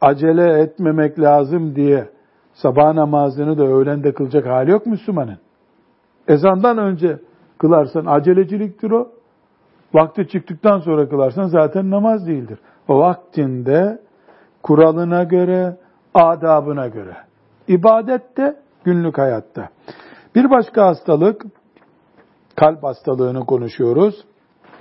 [0.00, 2.08] acele etmemek lazım diye
[2.52, 5.38] sabah namazını da öğlende kılacak hali yok Müslümanın.
[6.28, 7.18] Ezandan önce
[7.58, 9.08] kılarsan aceleciliktir o.
[9.94, 12.58] Vakti çıktıktan sonra kılarsan zaten namaz değildir.
[12.88, 14.00] O vaktinde
[14.62, 15.76] kuralına göre,
[16.14, 17.16] adabına göre.
[17.68, 19.68] İbadette, günlük hayatta.
[20.34, 21.42] Bir başka hastalık,
[22.60, 24.24] kalp hastalığını konuşuyoruz.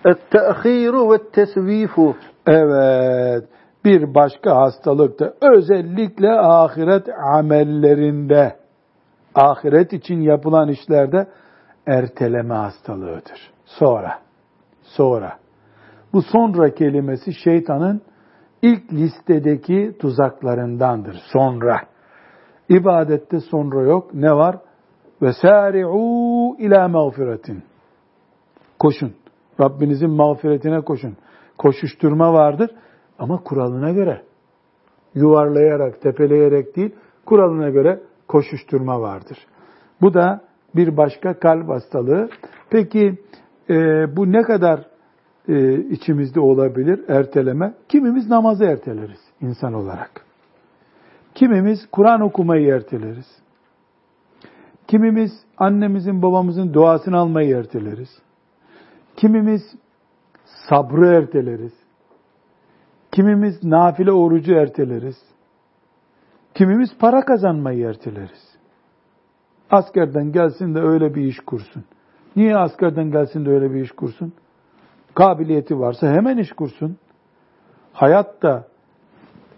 [0.05, 2.15] Et-te'khiru ve tesvifu.
[2.47, 3.43] Evet.
[3.85, 8.55] Bir başka hastalık da özellikle ahiret amellerinde,
[9.35, 11.27] ahiret için yapılan işlerde
[11.87, 13.51] erteleme hastalığıdır.
[13.65, 14.19] Sonra,
[14.81, 15.33] sonra.
[16.13, 18.01] Bu sonra kelimesi şeytanın
[18.61, 21.15] ilk listedeki tuzaklarındandır.
[21.33, 21.81] Sonra.
[22.69, 24.13] İbadette sonra yok.
[24.13, 24.57] Ne var?
[25.21, 27.68] Ve sari'u ila mağfiretin.
[28.79, 29.13] Koşun.
[29.59, 31.17] Rabbinizin mağfiretine koşun.
[31.57, 32.71] Koşuşturma vardır
[33.19, 34.21] ama kuralına göre.
[35.15, 39.37] Yuvarlayarak, tepeleyerek değil, kuralına göre koşuşturma vardır.
[40.01, 40.41] Bu da
[40.75, 42.29] bir başka kalp hastalığı.
[42.69, 43.17] Peki
[43.69, 43.75] e,
[44.15, 44.85] bu ne kadar
[45.47, 47.73] e, içimizde olabilir erteleme?
[47.89, 50.25] Kimimiz namazı erteleriz insan olarak.
[51.35, 53.27] Kimimiz Kur'an okumayı erteleriz.
[54.87, 58.09] Kimimiz annemizin babamızın duasını almayı erteleriz.
[59.19, 59.61] Kimimiz
[60.69, 61.73] sabrı erteleriz.
[63.11, 65.17] Kimimiz nafile orucu erteleriz.
[66.53, 68.57] Kimimiz para kazanmayı erteleriz.
[69.71, 71.83] Askerden gelsin de öyle bir iş kursun.
[72.35, 74.33] Niye askerden gelsin de öyle bir iş kursun?
[75.13, 76.97] Kabiliyeti varsa hemen iş kursun.
[77.93, 78.67] Hayatta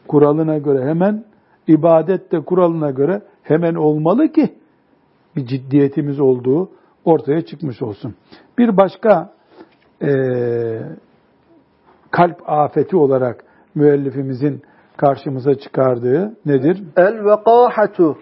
[0.07, 1.25] kuralına göre hemen
[1.67, 4.55] ibadet de kuralına göre hemen olmalı ki
[5.35, 6.71] bir ciddiyetimiz olduğu
[7.05, 8.15] ortaya çıkmış olsun.
[8.57, 9.40] Bir başka
[10.01, 10.11] e,
[12.11, 13.43] kalp afeti olarak
[13.75, 14.61] müellifimizin
[14.97, 16.83] karşımıza çıkardığı nedir?
[16.97, 18.17] El vekahatu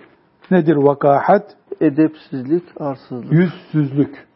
[0.51, 1.59] Nedir vakahat?
[1.81, 3.31] edepsizlik, arsızlık.
[3.31, 4.27] Yüzsüzlük.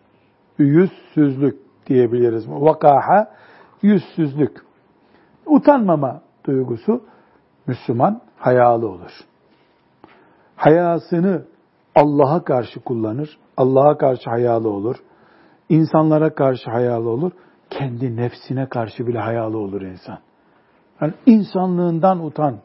[0.57, 2.45] Yüzsüzlük diyebiliriz.
[2.49, 3.31] Vakaha,
[3.81, 4.57] yüzsüzlük.
[5.45, 7.03] Utanmama duygusu
[7.67, 9.11] Müslüman hayalı olur.
[10.55, 11.45] Hayasını
[11.95, 13.37] Allah'a karşı kullanır.
[13.57, 14.95] Allah'a karşı hayalı olur.
[15.73, 17.31] İnsanlara karşı hayalı olur.
[17.69, 20.17] Kendi nefsine karşı bile hayalı olur insan.
[21.01, 22.55] Yani insanlığından utan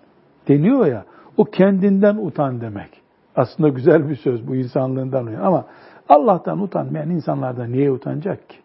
[0.48, 1.04] deniyor ya,
[1.36, 2.90] o kendinden utan demek.
[3.36, 5.40] Aslında güzel bir söz bu insanlığından utan.
[5.40, 5.64] Ama
[6.08, 8.56] Allah'tan utanmayan insanlardan niye utanacak ki?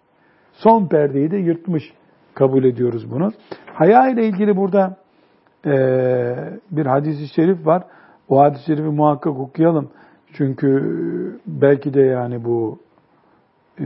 [0.54, 1.94] Son perdeyi de yırtmış
[2.34, 3.32] kabul ediyoruz bunu.
[3.74, 4.98] Haya ile ilgili burada
[5.66, 5.74] e,
[6.72, 7.84] bir hadis-i şerif var.
[8.30, 9.90] O hadis-i şerifi muhakkak okuyalım.
[10.34, 12.80] Çünkü belki de yani bu
[13.80, 13.86] e,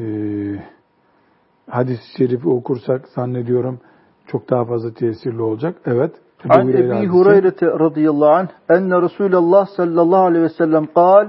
[1.69, 3.80] hadis-i şerifi okursak zannediyorum
[4.28, 5.76] çok daha fazla tesirli olacak.
[5.86, 6.12] Evet.
[6.50, 11.28] An Ebi Hureyre radıyallahu anh enne Resulullah sallallahu aleyhi ve sellem kal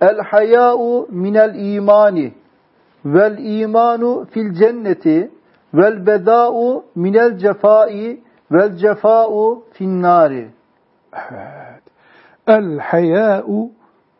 [0.00, 2.34] El haya'u minel imani
[3.04, 5.30] vel imanu fil cenneti
[5.74, 8.20] vel beda'u minel cefai
[8.52, 10.48] vel cefa'u fin nari.
[11.12, 11.82] Evet.
[12.46, 13.70] El haya'u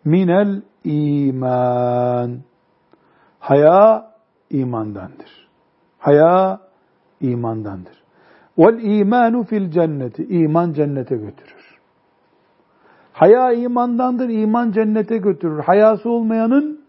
[0.05, 2.39] minel iman.
[3.47, 4.07] Haya
[4.51, 5.49] imandandır.
[5.99, 6.61] Haya
[7.21, 8.03] imandandır.
[8.59, 10.25] Vel imanu fil cenneti.
[10.25, 11.79] İman cennete götürür.
[13.13, 15.59] Haya imandandır, iman cennete götürür.
[15.59, 16.81] Hayası olmayanın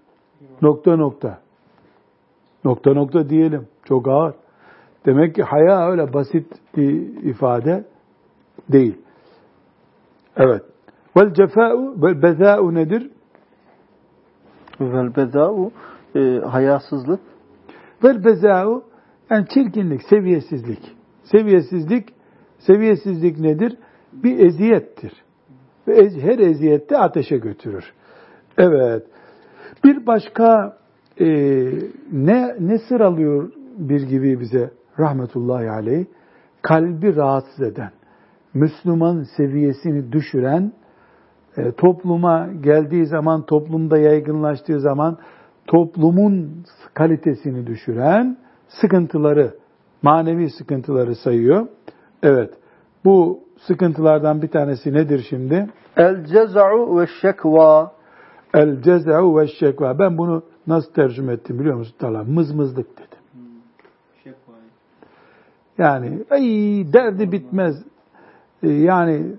[0.62, 1.40] nokta nokta.
[2.66, 3.68] Nokta nokta diyelim.
[3.84, 4.34] Çok ağır.
[5.06, 7.86] Demek ki haya öyle basit bir ifade
[8.70, 8.98] değil.
[10.38, 10.62] Evet.
[11.18, 13.12] Vel cefa'u vel beza'u nedir?
[14.82, 15.72] Vel beda'u
[16.16, 17.20] e, hayasızlık.
[18.04, 18.84] Vel beza'u
[19.30, 20.96] yani çirkinlik, seviyesizlik.
[21.24, 22.14] Seviyesizlik,
[22.60, 23.78] seviyesizlik nedir?
[24.14, 25.14] Bir eziyettir.
[25.88, 27.94] Ve her eziyette ateşe götürür.
[28.58, 29.04] Evet.
[29.84, 30.78] Bir başka
[31.20, 31.26] e,
[32.12, 36.06] ne ne sıralıyor bir gibi bize rahmetullahi aleyh?
[36.62, 37.92] Kalbi rahatsız eden,
[38.54, 40.72] Müslüman seviyesini düşüren,
[41.58, 45.18] e, topluma geldiği zaman, toplumda yaygınlaştığı zaman
[45.68, 49.56] toplumun kalitesini düşüren sıkıntıları,
[50.02, 51.68] manevi sıkıntıları sayıyor.
[52.24, 52.54] Evet,
[53.06, 55.70] bu sıkıntılardan bir tanesi nedir şimdi?
[55.98, 57.92] El ceza'u ve şekva.
[58.54, 60.00] El ceza'u ve şekva.
[60.00, 62.24] Ben bunu nasıl tercüme ettim biliyor musun Talha?
[62.24, 63.08] Mızmızlık dedim.
[65.78, 66.44] Yani ay
[66.94, 67.76] derdi bitmez.
[68.64, 69.36] Ee, yani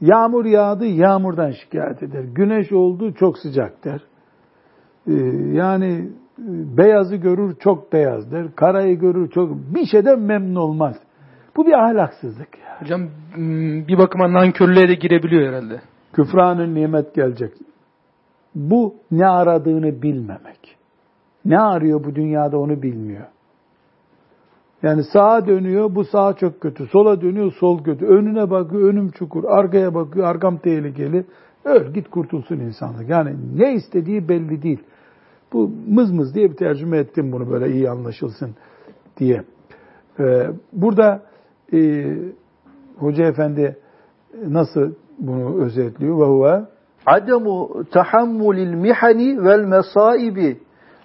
[0.00, 2.24] yağmur yağdı yağmurdan şikayet eder.
[2.24, 4.00] Güneş oldu çok sıcak der.
[5.08, 5.12] Ee,
[5.52, 6.08] yani
[6.76, 8.54] beyazı görür çok beyaz der.
[8.54, 10.96] Karayı görür çok bir şeyden memnun olmaz.
[11.56, 12.58] Bu bir ahlaksızlık.
[12.58, 12.80] Ya.
[12.80, 13.08] Hocam
[13.88, 15.80] bir bakıma nankörlüğe de girebiliyor herhalde.
[16.12, 17.52] Küfranın nimet gelecek.
[18.54, 20.76] Bu ne aradığını bilmemek.
[21.44, 23.26] Ne arıyor bu dünyada onu bilmiyor.
[24.82, 26.86] Yani sağa dönüyor, bu sağ çok kötü.
[26.86, 28.06] Sola dönüyor, sol kötü.
[28.06, 29.44] Önüne bakıyor, önüm çukur.
[29.44, 31.24] Arkaya bakıyor, arkam tehlikeli.
[31.64, 33.08] Öl git kurtulsun insanlık.
[33.08, 34.82] Yani ne istediği belli değil.
[35.52, 38.54] Bu mız mız diye bir tercüme ettim bunu böyle iyi anlaşılsın
[39.16, 39.44] diye.
[40.20, 41.22] Ee, burada
[41.72, 42.06] e,
[42.98, 43.76] Hoca Efendi
[44.46, 46.20] nasıl bunu özetliyor?
[46.20, 46.64] Ve huve
[47.06, 50.60] Ademu tahammulil mihani vel mesaibi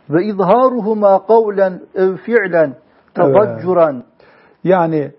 [0.09, 2.75] ve izharuhuma kavlen ev fi'len
[3.13, 4.03] tabaccuran.
[4.63, 5.11] Yani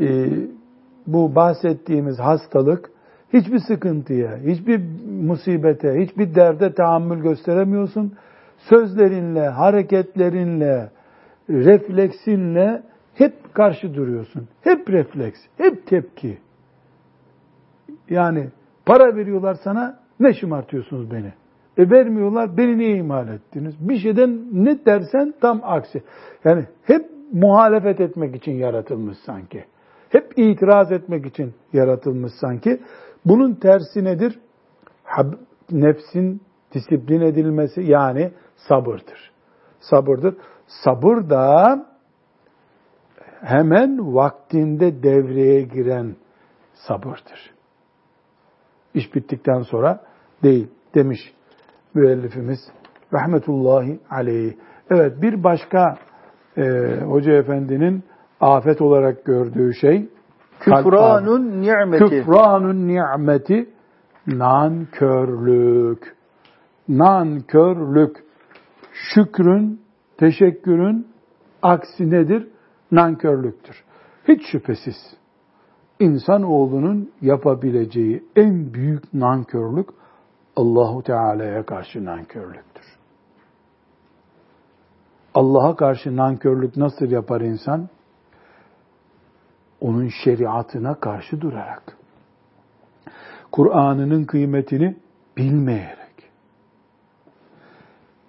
[0.00, 0.28] e,
[1.06, 2.90] bu bahsettiğimiz hastalık
[3.32, 4.80] hiçbir sıkıntıya, hiçbir
[5.22, 8.12] musibete, hiçbir derde tahammül gösteremiyorsun.
[8.68, 10.90] Sözlerinle, hareketlerinle,
[11.50, 12.82] refleksinle
[13.14, 14.48] hep karşı duruyorsun.
[14.62, 16.38] Hep refleks, hep tepki.
[18.10, 18.48] Yani
[18.86, 21.32] para veriyorlar sana, ne şımartıyorsunuz beni?
[21.76, 23.74] E vermiyorlar, beni niye imal ettiniz?
[23.80, 26.02] Bir şeyden ne dersen tam aksi.
[26.44, 29.64] Yani hep muhalefet etmek için yaratılmış sanki.
[30.08, 32.80] Hep itiraz etmek için yaratılmış sanki.
[33.26, 34.38] Bunun tersi nedir?
[35.70, 36.40] Nefsin
[36.74, 39.30] disiplin edilmesi yani sabırdır.
[39.80, 40.36] Sabırdır.
[40.66, 41.86] Sabır da
[43.40, 46.16] hemen vaktinde devreye giren
[46.74, 47.54] sabırdır.
[48.94, 50.00] İş bittikten sonra
[50.42, 51.34] değil demiş
[51.94, 52.58] müellifimiz
[53.12, 54.58] rahmetullahi aleyhi.
[54.90, 55.98] Evet bir başka
[56.56, 56.62] e,
[57.06, 58.04] Hoca Efendi'nin
[58.40, 60.08] afet olarak gördüğü şey
[60.60, 62.08] küfranun nimeti.
[62.08, 63.70] Küfranun nimeti
[64.26, 66.16] Nankörlük.
[66.90, 68.24] Nankörlük.
[68.92, 69.80] Şükrün,
[70.18, 71.08] teşekkürün
[71.62, 72.48] aksi nedir?
[72.92, 73.84] Nankörlüktür.
[74.28, 75.16] Hiç şüphesiz
[76.00, 79.88] insanoğlunun yapabileceği en büyük nankörlük
[80.56, 82.84] Allahu Teala'ya karşı nankörlüktür.
[85.34, 87.88] Allah'a karşı nankörlük nasıl yapar insan?
[89.80, 91.96] Onun şeriatına karşı durarak.
[93.52, 94.96] Kur'an'ının kıymetini
[95.36, 95.99] bilmeyerek.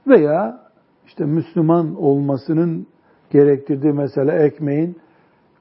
[0.08, 0.60] Veya
[1.06, 2.88] işte Müslüman olmasının
[3.30, 4.98] gerektirdiği mesela ekmeğin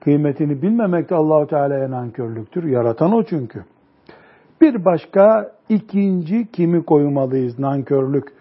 [0.01, 2.65] kıymetini bilmemek de Allahu Teala'ya nankörlüktür.
[2.65, 3.65] Yaratan o çünkü.
[4.61, 8.33] Bir başka ikinci kimi koymalıyız nankörlük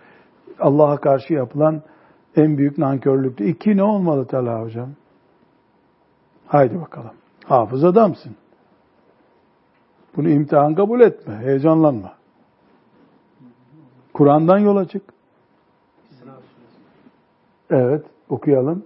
[0.59, 1.81] Allah'a karşı yapılan
[2.35, 3.43] en büyük nankörlüktü.
[3.43, 4.89] İki ne olmalı Talha hocam?
[6.47, 7.11] Haydi bakalım.
[7.45, 8.35] Hafız adamsın.
[10.15, 11.35] Bunu imtihan kabul etme.
[11.35, 12.13] Heyecanlanma.
[14.13, 15.03] Kur'an'dan yola çık.
[17.69, 18.83] Evet, okuyalım.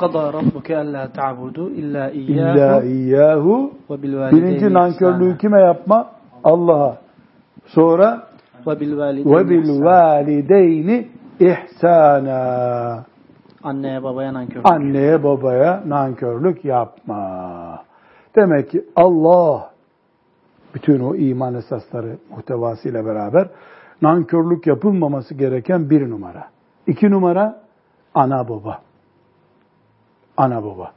[0.00, 2.56] Kada rabbuke alla ta'budu illa iyyahu.
[2.58, 3.72] İlla iyyahu.
[3.90, 6.10] Birinci nankörlüğü kime yapma?
[6.44, 6.98] Allah'a.
[7.66, 8.22] Sonra
[8.66, 8.80] ve
[9.50, 11.08] bil valideyni
[11.40, 13.04] ihsana.
[13.62, 14.70] Anneye babaya nankörlük.
[14.70, 17.84] Anneye babaya nankörlük yapma.
[18.36, 19.70] Demek ki Allah
[20.74, 23.48] bütün o iman esasları muhtevasıyla beraber
[24.02, 26.44] nankörlük yapılmaması gereken bir numara.
[26.90, 27.62] İki numara
[28.14, 28.82] ana baba.
[30.36, 30.92] Ana baba.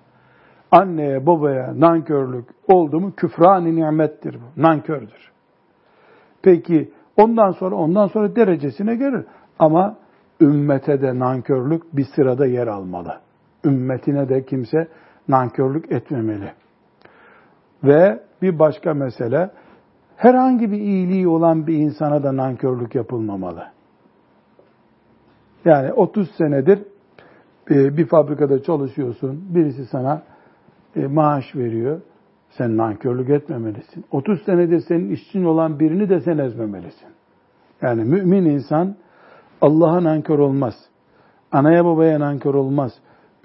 [0.72, 4.62] Anneye babaya nankörlük oldu mu küfran-ı nimettir bu.
[4.62, 5.32] Nankördür.
[6.42, 9.26] Peki ondan sonra ondan sonra derecesine gelir.
[9.60, 9.96] Ama
[10.42, 13.20] ümmete de nankörlük bir sırada yer almalı.
[13.66, 14.88] Ümmetine de kimse
[15.28, 16.52] nankörlük etmemeli.
[17.84, 19.50] Ve bir başka mesele,
[20.16, 23.74] herhangi bir iyiliği olan bir insana da nankörlük yapılmamalı.
[25.66, 26.80] Yani 30 senedir
[27.72, 30.24] e, bir fabrikada çalışıyorsun, birisi sana
[30.96, 32.02] e, maaş veriyor.
[32.50, 34.06] Sen nankörlük etmemelisin.
[34.12, 37.08] 30 senedir senin işçin olan birini de sen ezmemelisin.
[37.82, 38.96] Yani mümin insan
[39.62, 40.74] Allah'a nankör olmaz.
[41.52, 42.94] Anaya babaya nankör olmaz.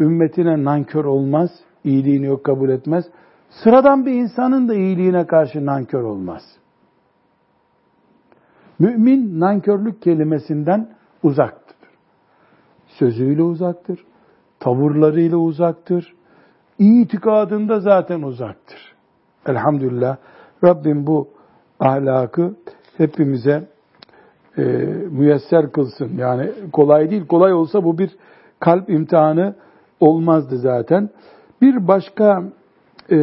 [0.00, 1.50] Ümmetine nankör olmaz.
[1.84, 3.04] İyiliğini yok kabul etmez.
[3.50, 6.42] Sıradan bir insanın da iyiliğine karşı nankör olmaz.
[8.78, 10.88] Mümin nankörlük kelimesinden
[11.22, 11.67] uzaktır.
[12.98, 14.04] Sözüyle uzaktır.
[14.60, 16.14] Tavırlarıyla uzaktır.
[16.78, 18.94] İtikadında zaten uzaktır.
[19.46, 20.16] Elhamdülillah
[20.64, 21.28] Rabbim bu
[21.80, 22.54] ahlakı
[22.96, 23.68] hepimize
[24.58, 24.62] e,
[25.10, 26.10] müyesser kılsın.
[26.16, 27.26] Yani kolay değil.
[27.26, 28.10] Kolay olsa bu bir
[28.60, 29.54] kalp imtihanı
[30.00, 31.10] olmazdı zaten.
[31.62, 32.42] Bir başka
[33.10, 33.16] e,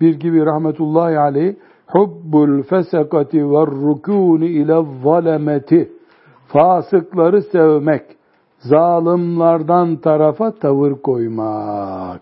[0.00, 1.54] bir gibi rahmetullahi aleyh
[1.86, 5.92] hubbul fesakati ve rukuni ile zalemeti
[6.46, 8.02] fasıkları sevmek
[8.68, 12.20] zalimlerden tarafa tavır koymak.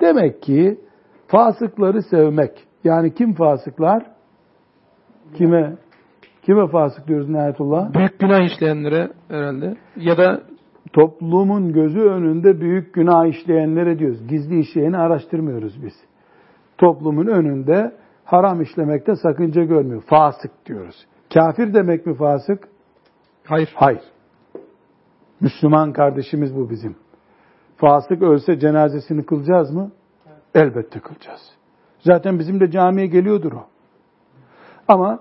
[0.00, 0.80] Demek ki
[1.26, 2.64] fasıkları sevmek.
[2.84, 4.06] Yani kim fasıklar?
[5.34, 5.76] Kime
[6.42, 7.94] kime fasık diyoruz Nihayetullah?
[7.94, 9.76] Büyük günah işleyenlere herhalde.
[9.96, 10.40] Ya da
[10.92, 14.28] Toplumun gözü önünde büyük günah işleyenlere diyoruz.
[14.28, 15.92] Gizli işleyeni araştırmıyoruz biz.
[16.78, 17.92] Toplumun önünde
[18.24, 20.02] haram işlemekte sakınca görmüyor.
[20.06, 21.06] Fasık diyoruz.
[21.34, 22.68] Kafir demek mi fasık?
[23.44, 23.72] hayır.
[23.74, 24.02] Hayır.
[25.40, 26.96] Müslüman kardeşimiz bu bizim.
[27.76, 29.90] Fasık ölse cenazesini kılacağız mı?
[30.54, 31.40] Elbette kılacağız.
[32.00, 33.66] Zaten bizim de camiye geliyordur o.
[34.88, 35.20] Ama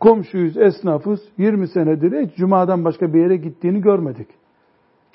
[0.00, 4.28] komşuyuz, esnafız, 20 senedir hiç cumadan başka bir yere gittiğini görmedik.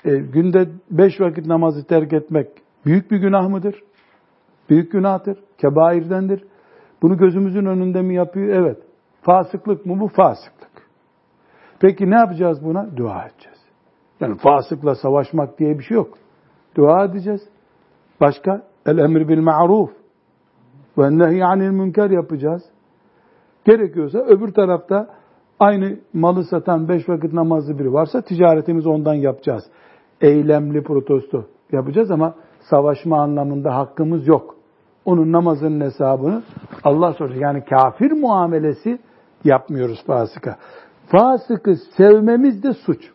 [0.04, 2.48] E, günde beş vakit namazı terk etmek
[2.86, 3.82] büyük bir günah mıdır?
[4.70, 6.44] Büyük günahtır, kebairdendir.
[7.02, 8.48] Bunu gözümüzün önünde mi yapıyor?
[8.48, 8.78] Evet.
[9.22, 10.08] Fasıklık mı bu?
[10.08, 10.88] Fasıklık.
[11.80, 12.96] Peki ne yapacağız buna?
[12.96, 13.53] Dua edeceğiz.
[14.20, 16.18] Yani fasıkla savaşmak diye bir şey yok.
[16.76, 17.42] Dua edeceğiz.
[18.20, 18.62] Başka?
[18.86, 19.90] El emri bil ma'ruf
[20.98, 22.62] ve nehy anil münker yapacağız.
[23.64, 25.08] Gerekiyorsa öbür tarafta
[25.60, 29.64] aynı malı satan beş vakit namazlı biri varsa ticaretimizi ondan yapacağız.
[30.20, 34.56] Eylemli protesto yapacağız ama savaşma anlamında hakkımız yok.
[35.04, 36.42] Onun namazının hesabını
[36.84, 37.40] Allah soracak.
[37.40, 38.98] Yani kafir muamelesi
[39.44, 40.56] yapmıyoruz fasıka.
[41.06, 43.13] Fasıkı sevmemiz de suç.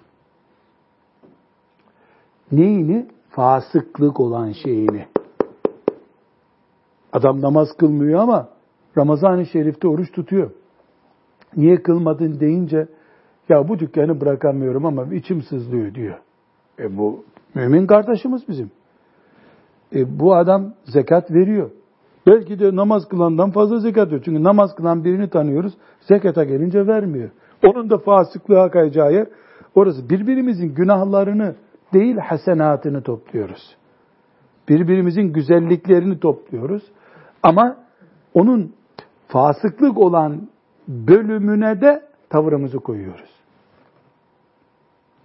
[2.51, 3.07] Neyini?
[3.29, 5.05] Fasıklık olan şeyini.
[7.13, 8.49] Adam namaz kılmıyor ama
[8.97, 10.51] Ramazan-ı Şerif'te oruç tutuyor.
[11.57, 12.87] Niye kılmadın deyince
[13.49, 16.17] ya bu dükkanı bırakamıyorum ama içim sızlıyor diyor.
[16.79, 17.23] E bu
[17.55, 18.71] mümin kardeşimiz bizim.
[19.95, 21.69] E bu adam zekat veriyor.
[22.27, 24.21] Belki de namaz kılandan fazla zekat veriyor.
[24.25, 25.73] Çünkü namaz kılan birini tanıyoruz.
[26.01, 27.29] Zekata gelince vermiyor.
[27.63, 29.27] Onun da fasıklığa kayacağı yer
[29.75, 30.09] orası.
[30.09, 31.55] Birbirimizin günahlarını
[31.93, 33.75] değil hasenatını topluyoruz.
[34.69, 36.83] Birbirimizin güzelliklerini topluyoruz.
[37.43, 37.77] Ama
[38.33, 38.73] onun
[39.27, 40.47] fasıklık olan
[40.87, 43.29] bölümüne de tavırımızı koyuyoruz.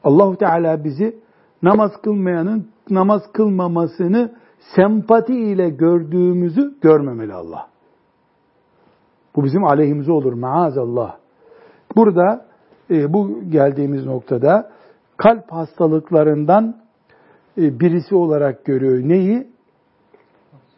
[0.04, 1.16] Allahu Teala bizi
[1.62, 4.32] namaz kılmayanın namaz kılmamasını
[4.76, 7.68] sempati ile gördüğümüzü görmemeli Allah.
[9.36, 11.16] Bu bizim aleyhimize olur maazallah.
[11.96, 12.46] Burada
[12.90, 14.70] e, bu geldiğimiz noktada
[15.16, 16.76] kalp hastalıklarından
[17.58, 19.08] e, birisi olarak görüyor.
[19.08, 19.48] Neyi?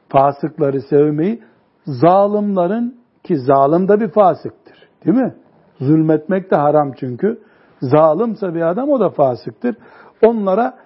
[0.08, 1.42] Fasıkları sevmeyi.
[1.86, 4.88] Zalimlerin ki zalim de bir fasıktır.
[5.04, 5.34] Değil mi?
[5.80, 7.40] Zulmetmek de haram çünkü.
[7.80, 9.76] Zalimse bir adam o da fasıktır.
[10.22, 10.78] Onlara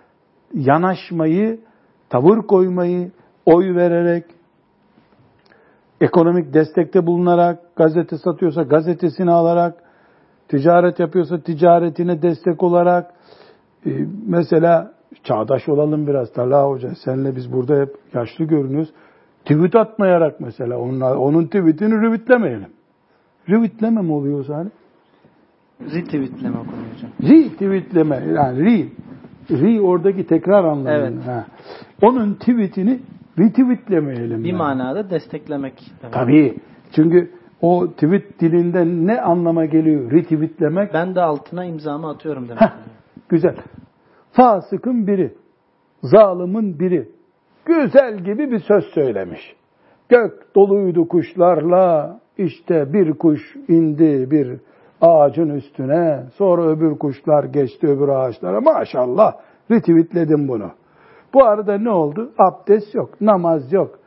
[0.55, 1.61] yanaşmayı,
[2.09, 3.11] tavır koymayı,
[3.47, 4.25] oy vererek,
[6.01, 9.75] ekonomik destekte bulunarak, gazete satıyorsa gazetesini alarak,
[10.49, 13.15] ticaret yapıyorsa ticaretine destek olarak,
[13.87, 13.91] e,
[14.27, 14.93] mesela
[15.25, 18.93] çağdaş olalım biraz Talha Hoca, senle biz burada hep yaşlı görünüyoruz.
[19.45, 22.69] Tweet atmayarak mesela, onun, onun tweetini retweetlemeyelim.
[23.49, 24.71] Retweetleme mi oluyor Salih?
[25.81, 27.11] Retweetleme konuyor hocam.
[27.23, 28.87] Retweetleme, yani re,
[29.51, 30.91] re oradaki tekrar anlamında.
[30.93, 31.27] Evet.
[31.27, 31.47] Ha.
[32.03, 33.01] Onun tweetini
[33.39, 34.45] retweetlemeyelim.
[34.45, 34.59] Bir yani.
[34.59, 35.75] manada desteklemek.
[36.03, 36.15] demek.
[36.15, 36.57] Tabii.
[36.93, 40.11] Çünkü o tweet dilinden ne anlama geliyor?
[40.11, 40.95] Retweetlemek.
[40.95, 42.61] Ben de altına imzamı atıyorum demek.
[42.61, 42.73] Heh,
[43.31, 43.57] güzel.
[44.33, 45.35] Fasıkın biri,
[46.03, 47.09] zalimin biri,
[47.65, 49.57] güzel gibi bir söz söylemiş.
[50.09, 54.61] Gök doluydu kuşlarla, işte bir kuş indi bir
[55.01, 58.61] ağacın üstüne, sonra öbür kuşlar geçti öbür ağaçlara.
[58.61, 59.33] Maşallah
[59.71, 60.71] retweetledim bunu.
[61.35, 62.33] Bu arada ne oldu?
[62.39, 63.99] Abdest yok, namaz yok.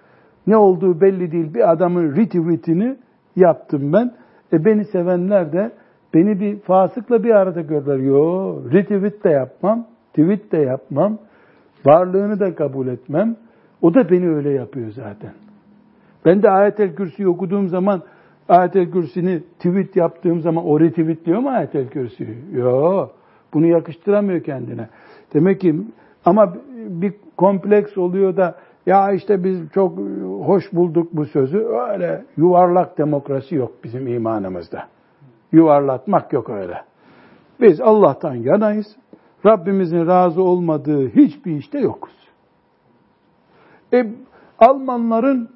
[0.47, 1.53] Ne olduğu belli değil.
[1.53, 2.97] Bir adamın retweetini
[3.35, 4.11] yaptım ben.
[4.53, 5.71] E beni sevenler de
[6.13, 7.97] beni bir fasıkla bir arada gördüler.
[7.97, 11.17] Yo, retweet de yapmam, tweet de yapmam.
[11.85, 13.35] Varlığını da kabul etmem.
[13.81, 15.31] O da beni öyle yapıyor zaten.
[16.25, 18.01] Ben de ayetel kürsüyü okuduğum zaman
[18.49, 22.35] ayetel kürsünü tweet yaptığım zaman o retweetliyor mu ayetel kürsüyü?
[22.53, 23.07] Yo,
[23.53, 24.89] bunu yakıştıramıyor kendine.
[25.33, 25.75] Demek ki
[26.25, 26.53] ama
[26.87, 28.55] bir kompleks oluyor da
[28.85, 29.99] ya işte biz çok
[30.45, 31.57] hoş bulduk bu sözü.
[31.57, 34.83] Öyle yuvarlak demokrasi yok bizim imanımızda.
[35.53, 36.81] Yuvarlatmak yok öyle.
[37.61, 38.95] Biz Allah'tan yanayız.
[39.45, 42.13] Rabbimizin razı olmadığı hiçbir işte yokuz.
[43.93, 44.13] E,
[44.59, 45.49] Almanların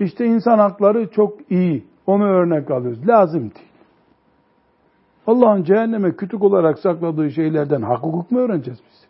[0.00, 1.84] işte insan hakları çok iyi.
[2.06, 3.08] Onu örnek alıyoruz.
[3.08, 3.70] Lazım değil.
[5.26, 9.06] Allah'ın cehenneme kütük olarak sakladığı şeylerden hak hukuk mu öğreneceğiz biz?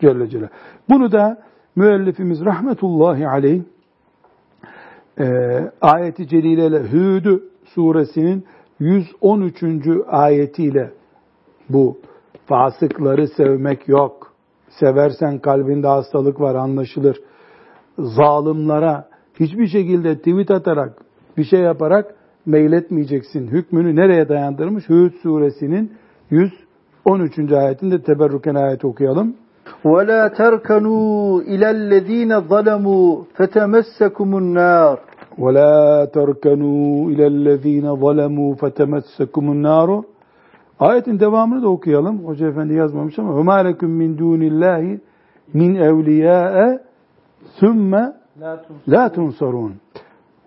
[0.00, 0.48] Celle Celle.
[0.88, 1.42] Bunu da
[1.76, 3.62] müellifimiz rahmetullahi aleyh
[5.20, 5.24] e,
[5.80, 8.44] ayeti celileyle Hüdü suresinin
[8.79, 9.63] 113.
[10.07, 10.91] ayetiyle
[11.69, 11.97] bu
[12.45, 14.33] fasıkları sevmek yok.
[14.69, 17.17] Seversen kalbinde hastalık var anlaşılır.
[17.99, 19.07] Zalimlara
[19.39, 20.93] hiçbir şekilde tweet atarak
[21.37, 22.15] bir şey yaparak
[22.45, 23.47] meyletmeyeceksin.
[23.47, 24.89] Hükmünü nereye dayandırmış?
[24.89, 25.91] Hud suresinin
[26.29, 27.51] 113.
[27.51, 29.35] ayetinde teberrüken ayet okuyalım.
[29.85, 34.97] وَلَا تَرْكَنُوا إِلَى الَّذ۪ينَ ظَلَمُوا فَتَمَسَّكُمُ النَّارِ
[35.37, 40.03] وَلَا تَرْكَنُوا إِلَى الَّذ۪ينَ ظَلَمُوا فَتَمَسَّكُمُ النَّارُ
[40.79, 42.25] Ayetin devamını da okuyalım.
[42.25, 44.99] Hoca efendi yazmamış ama وَمَا لَكُمْ مِنْ دُونِ اللّٰهِ
[45.55, 46.79] مِنْ اَوْلِيَاءَ
[47.59, 48.13] ثُمَّ
[48.87, 49.73] La tunsarun.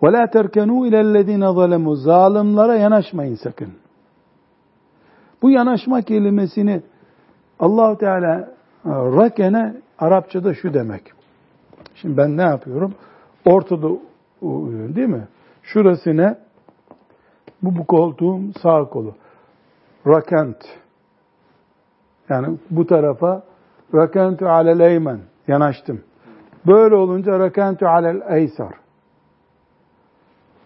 [0.03, 1.95] Ve la terkenu ilellezine zalemu.
[1.95, 3.69] Zalimlere yanaşmayın sakın.
[5.41, 6.81] Bu yanaşma kelimesini
[7.59, 8.49] Allahu Teala
[8.85, 11.01] rakene Arapçada şu demek.
[11.95, 12.93] Şimdi ben ne yapıyorum?
[13.45, 13.87] Ortada
[14.40, 15.28] uyuyorum değil mi?
[15.62, 16.38] Şurası ne?
[17.62, 19.14] Bu bu koltuğum sağ kolu.
[20.06, 20.64] Rakent.
[22.28, 23.42] Yani bu tarafa
[23.94, 25.20] rakentu alel eymen.
[25.48, 26.00] Yanaştım.
[26.66, 28.74] Böyle olunca rakentu alel eysar.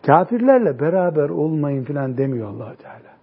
[0.07, 3.15] Kafirlerle beraber olmayın filan demiyor allah Teala.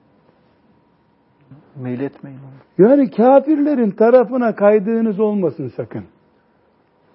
[1.76, 2.40] Meyletmeyin
[2.78, 6.06] Yani kafirlerin tarafına kaydığınız olmasın sakın.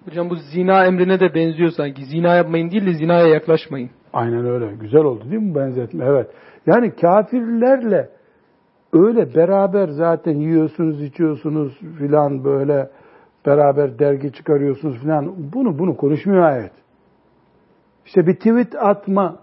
[0.05, 2.05] Hocam bu zina emrine de benziyor sanki.
[2.05, 3.89] Zina yapmayın değil de zinaya yaklaşmayın.
[4.13, 4.73] Aynen öyle.
[4.81, 6.05] Güzel oldu değil mi benzetme?
[6.05, 6.27] Evet.
[6.65, 8.09] Yani kafirlerle
[8.93, 12.89] öyle beraber zaten yiyorsunuz, içiyorsunuz filan böyle
[13.45, 15.33] beraber dergi çıkarıyorsunuz filan.
[15.53, 16.71] Bunu bunu konuşmuyor ayet.
[18.05, 19.39] İşte bir tweet atma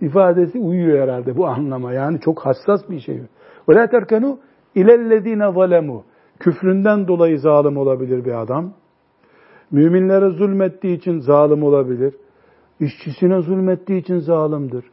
[0.00, 1.92] ifadesi uyuyor herhalde bu anlama.
[1.92, 3.22] Yani çok hassas bir şey.
[3.68, 4.38] Ve la terkenu
[4.74, 6.04] ilellezine zalemu.
[6.38, 8.72] Küfründen dolayı zalim olabilir bir adam.
[9.71, 12.13] Müminlere zulmettiği için zalim olabilir.
[12.79, 14.85] İşçisine zulmettiği için zalimdir.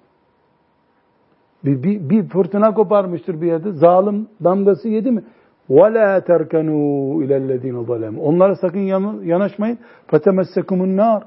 [1.64, 3.72] Bir, bir, bir fırtına koparmıştır bir yerde.
[3.72, 5.24] Zalim damgası yedi mi?
[5.70, 8.80] وَلَا تَرْكَنُوا اِلَى الَّذ۪ينَ ظَلَمُوا Onlara sakın
[9.24, 9.78] yanaşmayın.
[10.08, 11.22] فَتَمَسَّكُمُ النَّارِ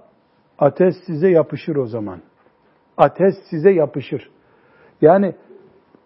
[0.59, 2.19] Ateş size yapışır o zaman.
[2.97, 4.29] Ateş size yapışır.
[5.01, 5.35] Yani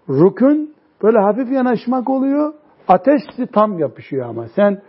[0.10, 2.54] rükün böyle hafif yanaşmak oluyor.
[2.88, 3.22] Ateş
[3.54, 4.48] tam yapışıyor ama.
[4.48, 4.82] Sen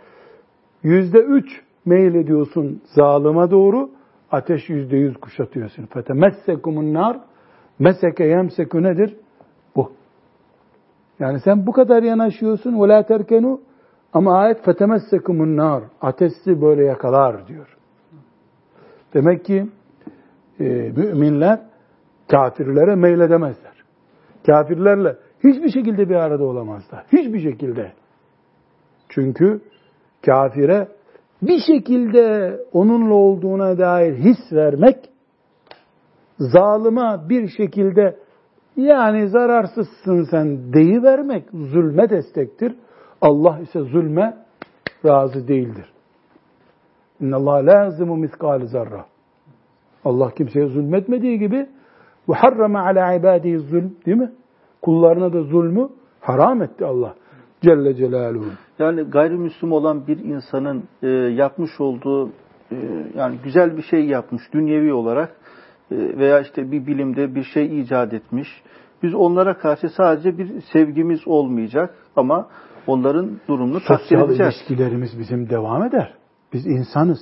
[0.83, 3.89] yüzde üç meyil ediyorsun zalıma doğru.
[4.31, 5.83] Ateş yüzde yüz kuşatıyorsun.
[5.85, 7.19] فَتَمَسَّكُمُ النَّارِ
[7.79, 9.17] Meseke yemseku nedir?
[9.75, 9.91] Bu.
[11.19, 12.71] Yani sen bu kadar yanaşıyorsun.
[12.73, 13.59] وَلَا تَرْكَنُوا
[14.13, 17.77] Ama ayet فَتَمَسَّكُمُ النَّارِ Ateş sizi böyle yakalar diyor.
[19.13, 19.67] Demek ki
[20.59, 20.63] e,
[20.95, 21.59] müminler
[22.31, 23.83] kafirlere meyledemezler.
[24.45, 27.05] Kafirlerle hiçbir şekilde bir arada olamazlar.
[27.13, 27.91] Hiçbir şekilde.
[29.09, 29.61] Çünkü
[30.25, 30.87] kafire
[31.42, 34.96] bir şekilde onunla olduğuna dair his vermek,
[36.38, 38.16] zalıma bir şekilde
[38.76, 42.74] yani zararsızsın sen deyivermek zulme destektir.
[43.20, 44.36] Allah ise zulme
[45.04, 45.92] razı değildir.
[47.20, 49.06] İnna Allah lazimu miskal zarra.
[50.04, 51.66] Allah kimseye zulmetmediği gibi
[52.28, 54.32] ve harrama ala ibadihi zulm değil mi?
[54.82, 55.88] Kullarına da zulmü
[56.20, 57.14] haram etti Allah.
[57.60, 58.65] Celle Celaluhu.
[58.78, 62.28] Yani gayrimüslim olan bir insanın e, yapmış olduğu
[62.72, 62.76] e,
[63.14, 65.36] yani güzel bir şey yapmış dünyevi olarak
[65.90, 68.48] e, veya işte bir bilimde bir şey icat etmiş.
[69.02, 72.48] Biz onlara karşı sadece bir sevgimiz olmayacak ama
[72.86, 74.54] onların durumunu takdir Sosyal edeceğiz.
[74.54, 76.14] ilişkilerimiz bizim devam eder.
[76.52, 77.20] Biz insanız.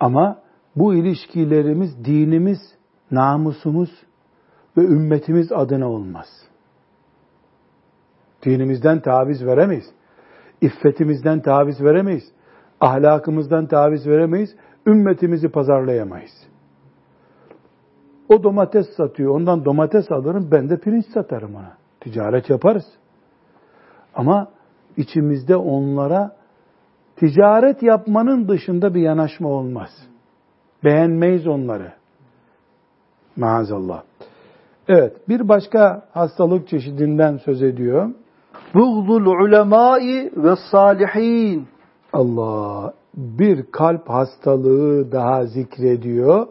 [0.00, 0.38] Ama
[0.76, 2.58] bu ilişkilerimiz dinimiz,
[3.10, 3.90] namusumuz
[4.76, 6.26] ve ümmetimiz adına olmaz.
[8.44, 9.84] Dinimizden taviz veremeyiz.
[10.60, 12.24] İffetimizden taviz veremeyiz.
[12.80, 14.56] Ahlakımızdan taviz veremeyiz.
[14.86, 16.32] Ümmetimizi pazarlayamayız.
[18.28, 19.34] O domates satıyor.
[19.34, 20.48] Ondan domates alırım.
[20.52, 21.76] Ben de pirinç satarım ona.
[22.00, 22.84] Ticaret yaparız.
[24.14, 24.48] Ama
[24.96, 26.36] içimizde onlara
[27.16, 29.90] ticaret yapmanın dışında bir yanaşma olmaz.
[30.84, 31.92] Beğenmeyiz onları.
[33.36, 34.02] Maazallah.
[34.88, 38.10] Evet, bir başka hastalık çeşidinden söz ediyor.
[38.74, 41.68] Buğdul ulemai ve salihin.
[42.12, 46.46] Allah bir kalp hastalığı daha zikrediyor.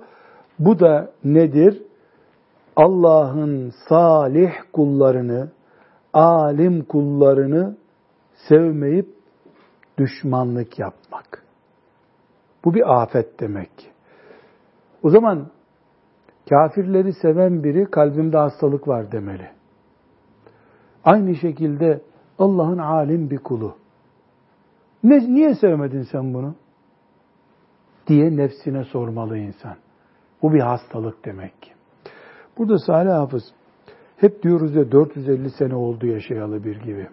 [0.59, 1.83] Bu da nedir?
[2.75, 5.51] Allah'ın salih kullarını,
[6.13, 7.77] alim kullarını
[8.47, 9.07] sevmeyip
[9.97, 11.43] düşmanlık yapmak.
[12.65, 13.71] Bu bir afet demek.
[15.03, 15.47] O zaman
[16.49, 19.58] kafirleri seven biri kalbimde hastalık var demeli.
[21.05, 22.01] Aynı şekilde
[22.39, 23.75] Allah'ın alim bir kulu.
[25.03, 26.55] Ne, niye sevmedin sen bunu?
[28.09, 29.75] diye nefsine sormalı insan.
[30.41, 31.71] Bu bir hastalık demek ki.
[32.57, 33.43] Burada Salih Hafız
[34.17, 37.07] hep diyoruz ya 450 sene oldu yaşayalı bir gibi.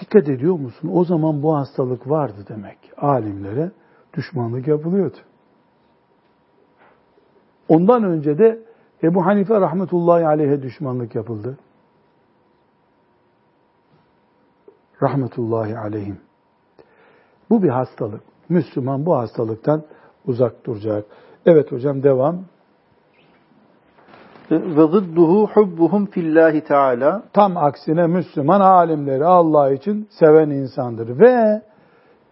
[0.00, 0.90] Dikkat ediyor musun?
[0.92, 2.78] O zaman bu hastalık vardı demek.
[2.96, 3.70] Alimlere
[4.14, 5.16] düşmanlık yapılıyordu.
[7.68, 8.62] Ondan önce de
[9.02, 11.58] Ebu Hanife rahmetullahi aleyhe düşmanlık yapıldı.
[15.02, 16.18] Rahmetullahi aleyhim.
[17.50, 18.20] Bu bir hastalık.
[18.48, 19.82] Müslüman bu hastalıktan
[20.26, 21.04] uzak duracak.
[21.46, 22.44] Evet hocam devam.
[24.50, 27.22] Ve zıdduhu hubbuhum fillahi teala.
[27.32, 31.20] Tam aksine Müslüman alimleri Allah için seven insandır.
[31.20, 31.62] Ve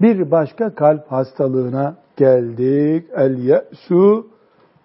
[0.01, 3.11] bir başka kalp hastalığına geldik.
[3.17, 4.27] El ye'su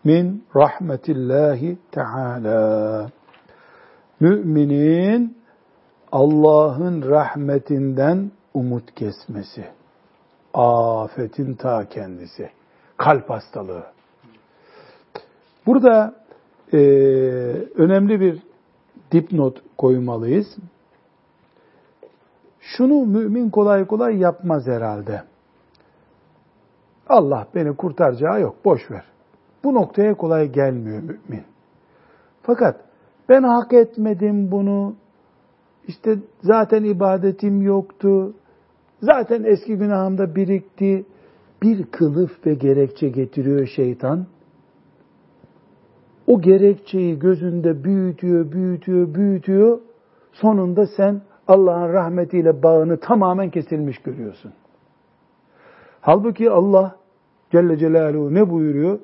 [0.04, 3.10] min rahmetillahi teala.
[4.20, 5.38] Müminin
[6.12, 9.66] Allah'ın rahmetinden umut kesmesi.
[10.54, 12.50] Afetin ta kendisi.
[12.98, 13.84] Kalp hastalığı.
[15.66, 16.16] Burada
[16.74, 16.78] e,
[17.76, 18.40] önemli bir
[19.12, 20.48] dipnot koymalıyız.
[22.60, 25.24] Şunu mümin kolay kolay yapmaz herhalde.
[27.10, 29.04] Allah beni kurtaracağı yok, boş ver.
[29.64, 31.44] Bu noktaya kolay gelmiyor mümin.
[32.42, 32.82] Fakat
[33.30, 34.96] ben hak etmedim bunu,
[35.88, 38.34] işte zaten ibadetim yoktu,
[39.02, 41.06] zaten eski günahımda birikti,
[41.62, 44.26] bir kılıf ve gerekçe getiriyor şeytan.
[46.28, 49.80] O gerekçeyi gözünde büyütüyor, büyütüyor, büyütüyor.
[50.32, 54.54] Sonunda sen Allah'ın rahmetiyle bağını tamamen kesilmiş görüyorsun.
[56.02, 56.96] Halbuki Allah
[57.52, 59.00] Celle Celaluhu ne buyuruyor?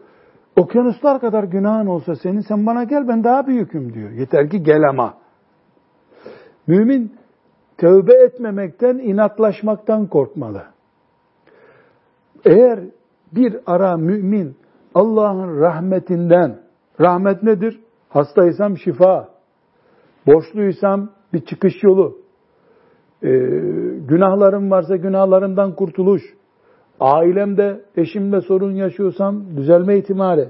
[0.58, 4.12] Okyanuslar kadar günahın olsa senin sen bana gel ben daha büyüküm diyor.
[4.12, 5.14] Yeter ki gel ama.
[6.68, 7.14] Mümin
[7.78, 10.64] tövbe etmemekten, inatlaşmaktan korkmalı.
[12.46, 12.80] Eğer
[13.36, 14.56] bir ara mümin
[14.96, 16.60] Allah'ın rahmetinden,
[17.02, 17.80] rahmet nedir?
[18.10, 19.30] Hastaysam şifa,
[20.28, 22.18] borçluysam bir çıkış yolu,
[23.24, 23.28] ee,
[24.08, 26.24] günahlarım varsa günahlarımdan kurtuluş,
[27.00, 30.50] ailemde, eşimle sorun yaşıyorsam düzelme ihtimali,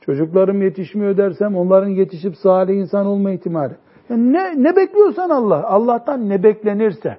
[0.00, 3.74] çocuklarım yetişmiyor dersem onların yetişip salih insan olma ihtimali.
[4.08, 7.18] Yani ne, ne bekliyorsan Allah, Allah'tan ne beklenirse,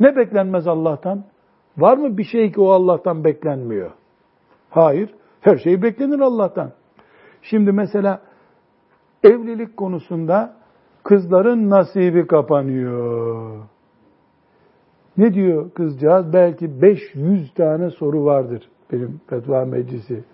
[0.00, 1.24] ne beklenmez Allah'tan?
[1.76, 3.90] Var mı bir şey ki o Allah'tan beklenmiyor?
[4.70, 6.72] Hayır, her şey beklenir Allah'tan.
[7.42, 8.20] Şimdi mesela
[9.24, 10.54] evlilik konusunda
[11.04, 13.62] kızların nasibi kapanıyor.
[15.18, 16.32] Ne diyor kızcağız?
[16.32, 20.24] Belki 500 tane soru vardır benim fetva meclisi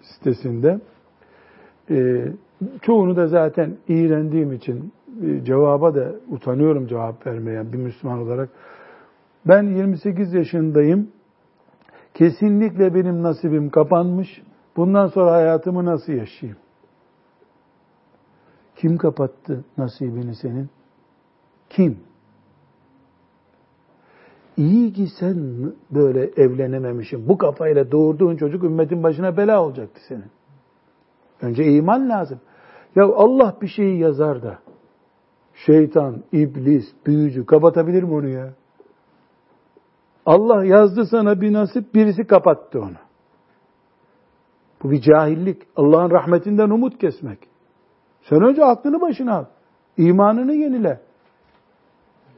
[0.00, 0.80] sitesinde.
[1.90, 2.32] Ee,
[2.82, 4.92] çoğunu da zaten iğrendiğim için
[5.22, 8.48] e, cevaba da utanıyorum cevap vermeye bir Müslüman olarak.
[9.48, 11.08] Ben 28 yaşındayım.
[12.14, 14.42] Kesinlikle benim nasibim kapanmış.
[14.76, 16.58] Bundan sonra hayatımı nasıl yaşayayım?
[18.76, 20.70] Kim kapattı nasibini senin?
[21.70, 22.09] Kim?
[24.60, 25.36] İyi ki sen
[25.90, 27.28] böyle evlenememişsin.
[27.28, 30.30] Bu kafayla doğurduğun çocuk ümmetin başına bela olacaktı senin.
[31.42, 32.40] Önce iman lazım.
[32.96, 34.58] Ya Allah bir şeyi yazar da
[35.66, 38.54] şeytan, iblis, büyücü kapatabilir mi onu ya?
[40.26, 42.96] Allah yazdı sana bir nasip, birisi kapattı onu.
[44.82, 45.62] Bu bir cahillik.
[45.76, 47.38] Allah'ın rahmetinden umut kesmek.
[48.22, 49.44] Sen önce aklını başına al.
[49.96, 51.00] İmanını yenile.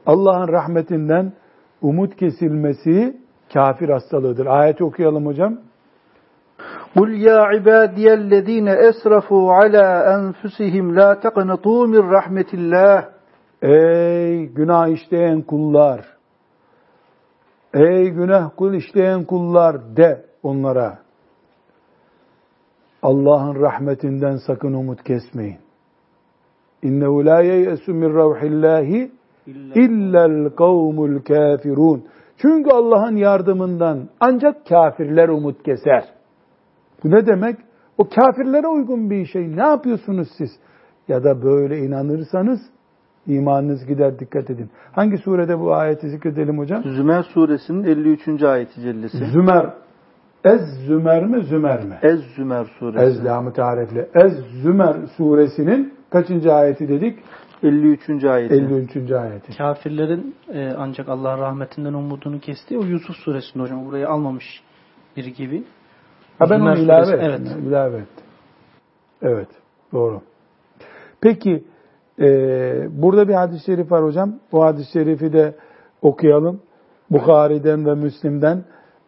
[0.05, 1.33] Allah'ın rahmetinden
[1.82, 3.16] umut kesilmesi
[3.52, 4.46] kafir hastalığıdır.
[4.46, 5.58] Ayeti okuyalım hocam.
[6.96, 9.86] قُلْ يَا عِبَادِيَ الَّذ۪ينَ اَسْرَفُوا عَلَى
[10.16, 13.04] أَنْفُسِهِمْ لَا تَقْنَطُوا مِنْ رَحْمَةِ اللّٰهِ
[13.62, 16.00] Ey günah işleyen kullar!
[17.74, 20.98] Ey günah kul işleyen kullar de onlara.
[23.02, 25.58] Allah'ın rahmetinden sakın umut kesmeyin.
[26.82, 29.12] İnnehu la yeyesu min ravhillahi
[29.75, 32.03] illel kavmul kafirun.
[32.37, 36.03] Çünkü Allah'ın yardımından ancak kafirler umut keser.
[37.03, 37.55] Bu ne demek?
[37.97, 39.55] O kafirlere uygun bir şey.
[39.55, 40.49] Ne yapıyorsunuz siz?
[41.07, 42.59] Ya da böyle inanırsanız
[43.27, 44.69] imanınız gider dikkat edin.
[44.91, 46.83] Hangi surede bu ayeti zikredelim hocam?
[46.83, 48.43] Zümer suresinin 53.
[48.43, 49.17] ayeti cellesi.
[49.17, 49.73] Zümer.
[50.43, 51.97] Ez Zümer mi Zümer mi?
[52.01, 53.05] Ez Zümer suresi.
[53.05, 54.09] Ez lamı tarifli.
[54.15, 54.33] Ez
[54.63, 57.19] Zümer suresinin kaçıncı ayeti dedik?
[57.63, 58.23] 53.
[58.23, 58.53] ayeti.
[58.53, 59.11] 53.
[59.11, 59.57] ayeti.
[59.57, 63.85] Kafirlerin e, ancak Allah'ın rahmetinden umudunu kestiği o Yusuf suresinde hocam.
[63.85, 64.63] Burayı almamış
[65.17, 65.63] biri gibi.
[66.39, 67.47] Ha ben onu ilave suresi, ettim.
[67.49, 67.67] evet.
[67.67, 68.25] İlave ettim.
[69.21, 69.47] Evet.
[69.93, 70.21] Doğru.
[71.21, 71.63] Peki
[72.19, 72.27] e,
[73.01, 74.35] burada bir hadis-i şerif var hocam.
[74.51, 75.55] Bu hadis-i şerifi de
[76.01, 76.61] okuyalım.
[77.09, 78.63] Bukhari'den ve Müslim'den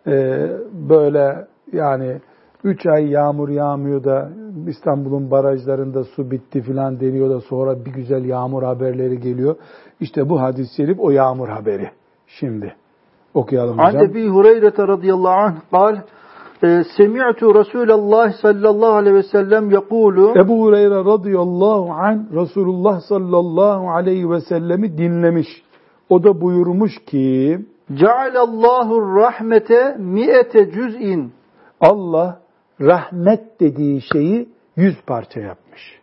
[0.07, 2.21] e, böyle yani
[2.65, 4.29] Üç ay yağmur yağmıyor da
[4.67, 9.55] İstanbul'un barajlarında su bitti filan deniyor da sonra bir güzel yağmur haberleri geliyor.
[9.99, 11.89] İşte bu hadis-i şerif o yağmur haberi.
[12.27, 12.75] Şimdi
[13.33, 13.95] okuyalım hocam.
[13.95, 15.95] An Ebi Hureyre radıyallahu anh kal
[16.63, 24.29] e, Semi'tu Resulallah sallallahu aleyhi ve sellem yekulu Ebu Hureyre radıyallahu anh Resulullah sallallahu aleyhi
[24.29, 25.47] ve sellemi dinlemiş.
[26.09, 27.59] O da buyurmuş ki
[27.93, 31.31] Cealallahu rahmete mi'ete cüz'in
[31.81, 32.44] Allah
[32.81, 35.99] rahmet dediği şeyi yüz parça yapmış.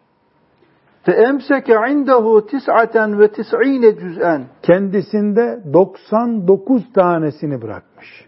[1.02, 8.26] fe emseke indehu tis'aten ve tis'ine cüz'en Kendisinde 99 tanesini bırakmış.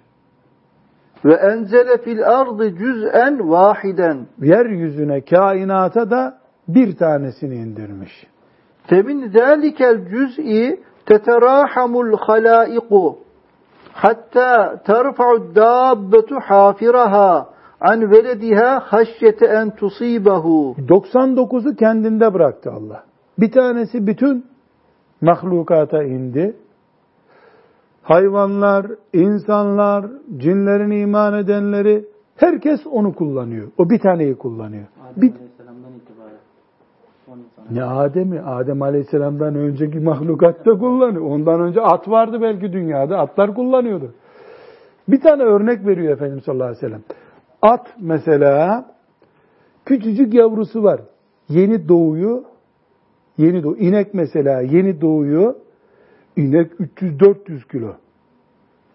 [1.24, 6.38] ve enzele fil ardı cüz'en vahiden Yeryüzüne, kainata da
[6.68, 8.26] bir tanesini indirmiş.
[8.86, 13.18] femin zâlikel cüz'i teterahamul halaiku
[13.92, 17.53] hatta terfa'u dâbbetu hafiraha
[17.84, 23.04] an velediha haşyete en tusibehu 99'u kendinde bıraktı Allah.
[23.38, 24.46] Bir tanesi bütün
[25.20, 26.56] mahlukata indi.
[28.02, 30.06] Hayvanlar, insanlar,
[30.36, 32.04] cinlerin iman edenleri
[32.36, 33.68] herkes onu kullanıyor.
[33.78, 34.84] O bir taneyi kullanıyor.
[35.16, 37.40] Bir, Aleyhisselam'dan itibaren.
[37.70, 38.40] ne Adem'i?
[38.40, 41.24] Adem Aleyhisselam'dan önceki mahlukat da kullanıyor.
[41.24, 43.18] Ondan önce at vardı belki dünyada.
[43.18, 44.14] Atlar kullanıyordu.
[45.08, 47.02] Bir tane örnek veriyor Efendimiz sallallahu aleyhi ve sellem.
[47.64, 48.86] At mesela
[49.84, 51.00] küçücük yavrusu var.
[51.48, 52.44] Yeni doğuyor.
[53.38, 53.76] Yeni doğu.
[53.76, 55.54] İnek mesela yeni doğuyor.
[56.36, 57.94] İnek 300-400 kilo.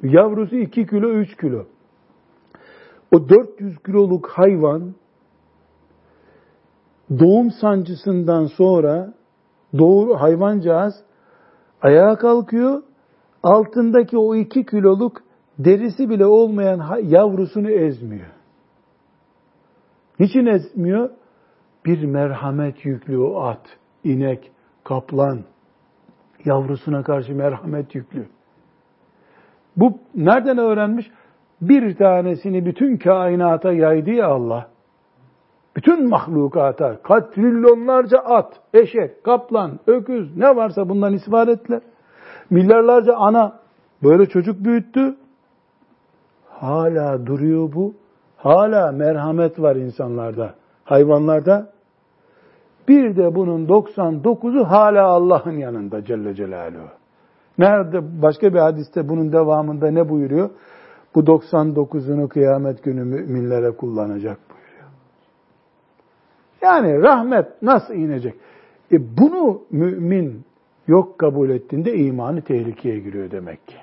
[0.04, 1.66] Yavrusu 2 kilo 3 kilo.
[3.12, 4.94] O 400 kiloluk hayvan
[7.20, 9.14] doğum sancısından sonra
[9.78, 10.94] doğru hayvancağız
[11.82, 12.84] ayağa kalkıyor.
[13.44, 15.22] Altındaki o 2 kiloluk
[15.60, 18.39] derisi bile olmayan yavrusunu ezmiyor.
[20.20, 21.10] Niçin ezmiyor?
[21.86, 24.52] Bir merhamet yüklü o at, inek,
[24.84, 25.40] kaplan,
[26.46, 28.28] yavrusuna karşı merhamet yüklü.
[29.78, 31.12] Bu nereden öğrenmiş?
[31.62, 34.70] Bir tanesini bütün kainata yaydı ya Allah.
[35.76, 41.82] Bütün mahlukata, kaç trilyonlarca at, eşek, kaplan, öküz ne varsa bundan istifade ettiler.
[42.50, 43.60] Milyarlarca ana
[44.04, 45.16] böyle çocuk büyüttü.
[46.50, 47.94] Hala duruyor bu.
[48.40, 51.72] Hala merhamet var insanlarda, hayvanlarda.
[52.88, 56.88] Bir de bunun 99'u hala Allah'ın yanında Celle Celaluhu.
[57.58, 60.50] Nerede başka bir hadiste bunun devamında ne buyuruyor?
[61.16, 64.90] Bu 99'unu kıyamet günü müminlere kullanacak buyuruyor.
[66.62, 68.36] Yani rahmet nasıl inecek?
[68.92, 70.46] E bunu mümin
[70.88, 73.76] yok kabul ettiğinde imanı tehlikeye giriyor demek ki.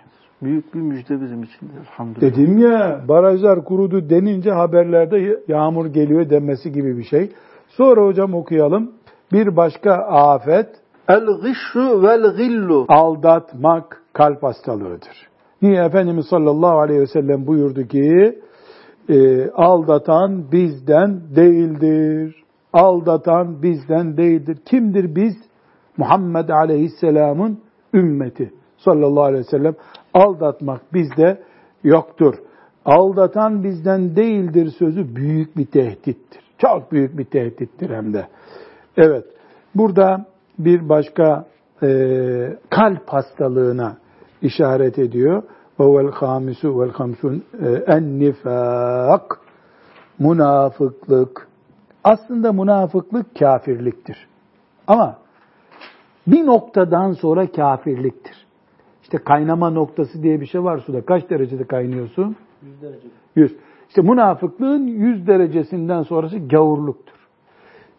[0.42, 1.70] Büyük bir müjde bizim için.
[1.80, 2.20] Elhamdülillah.
[2.20, 7.32] Dedim ya barajlar kurudu denince haberlerde yağmur geliyor demesi gibi bir şey.
[7.68, 8.92] Sonra hocam okuyalım.
[9.32, 10.66] Bir başka afet
[11.08, 12.84] El-gışru vel-gillu.
[12.88, 15.28] aldatmak kalp hastalığıdır.
[15.62, 18.38] Niye Efendimiz sallallahu aleyhi ve sellem buyurdu ki
[19.08, 22.44] e, aldatan bizden değildir.
[22.72, 24.58] Aldatan bizden değildir.
[24.64, 25.34] Kimdir biz?
[25.96, 27.58] Muhammed aleyhisselamın
[27.94, 29.74] ümmeti sallallahu aleyhi ve sellem.
[30.16, 31.42] Aldatmak bizde
[31.84, 32.34] yoktur.
[32.84, 36.42] Aldatan bizden değildir sözü büyük bir tehdittir.
[36.58, 38.26] Çok büyük bir tehdittir hem de.
[38.96, 39.24] Evet.
[39.74, 40.26] Burada
[40.58, 41.46] bir başka
[41.82, 41.88] e,
[42.70, 43.96] kalp hastalığına
[44.42, 45.42] işaret ediyor.
[45.80, 47.44] Vel hamsun
[47.86, 49.40] en nifak
[50.18, 51.48] münafıklık.
[52.04, 54.28] Aslında münafıklık kafirliktir.
[54.86, 55.18] Ama
[56.26, 58.45] bir noktadan sonra kafirliktir.
[59.06, 61.04] İşte kaynama noktası diye bir şey var suda.
[61.04, 62.36] Kaç derecede kaynıyorsun?
[62.62, 63.08] 100 derece.
[63.36, 63.56] 100.
[63.88, 67.14] İşte münafıklığın 100 derecesinden sonrası gavurluktur.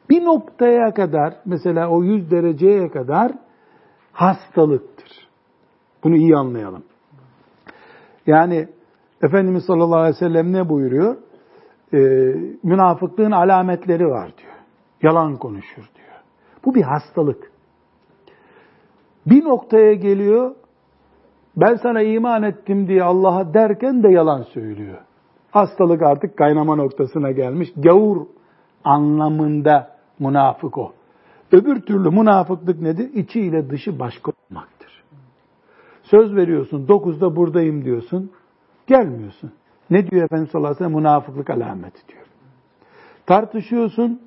[0.10, 3.32] Bir noktaya kadar mesela o 100 dereceye kadar
[4.12, 5.28] hastalıktır.
[6.04, 6.84] Bunu iyi anlayalım.
[8.26, 8.68] Yani
[9.22, 11.18] Efendimiz sallallahu aleyhi ve sellem ne buyuruyor?
[11.94, 11.98] Ee,
[12.64, 14.54] münafıklığın alametleri var diyor.
[15.02, 16.22] Yalan konuşur diyor.
[16.66, 17.52] Bu bir hastalık.
[19.26, 20.56] Bir noktaya geliyor,
[21.58, 24.98] ben sana iman ettim diye Allah'a derken de yalan söylüyor.
[25.52, 27.70] Hastalık artık kaynama noktasına gelmiş.
[27.78, 28.26] Gavur
[28.84, 30.92] anlamında münafık o.
[31.52, 33.14] Öbür türlü münafıklık nedir?
[33.14, 35.04] İçi ile dışı başka olmaktır.
[36.04, 38.32] Söz veriyorsun, dokuzda buradayım diyorsun,
[38.88, 39.52] gelmiyorsun.
[39.90, 41.04] Ne diyor Efendimiz sallallahu aleyhi ve sellem?
[41.04, 42.26] Münafıklık alameti diyor.
[43.26, 44.22] Tartışıyorsun,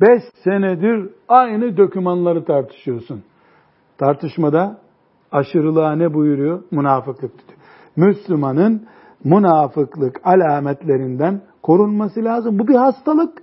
[0.00, 3.22] beş senedir aynı dokümanları tartışıyorsun.
[3.98, 4.78] Tartışmada
[5.32, 6.62] aşırılığa ne buyuruyor?
[6.70, 7.58] Münafıklık diyor.
[7.96, 8.86] Müslümanın
[9.24, 12.58] münafıklık alametlerinden korunması lazım.
[12.58, 13.42] Bu bir hastalık.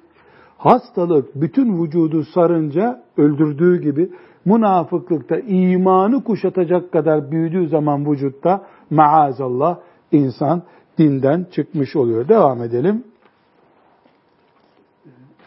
[0.57, 4.09] Hastalık bütün vücudu sarınca öldürdüğü gibi
[4.45, 9.77] münafıklıkta imanı kuşatacak kadar büyüdüğü zaman vücutta maazallah
[10.11, 10.61] insan
[10.97, 12.27] dinden çıkmış oluyor.
[12.27, 13.03] Devam edelim.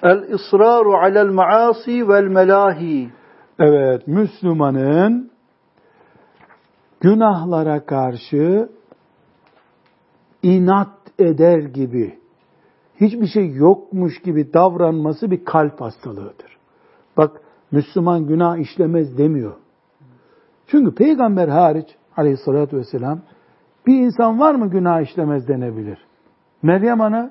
[0.02, 3.10] El-israru alel maasi vel melahi.
[3.58, 5.29] Evet, Müslümanın
[7.00, 8.68] günahlara karşı
[10.42, 12.18] inat eder gibi,
[13.00, 16.56] hiçbir şey yokmuş gibi davranması bir kalp hastalığıdır.
[17.16, 17.40] Bak,
[17.72, 19.56] Müslüman günah işlemez demiyor.
[20.66, 21.86] Çünkü peygamber hariç
[22.16, 23.20] aleyhissalatü vesselam
[23.86, 25.98] bir insan var mı günah işlemez denebilir.
[26.62, 27.30] Meryem ana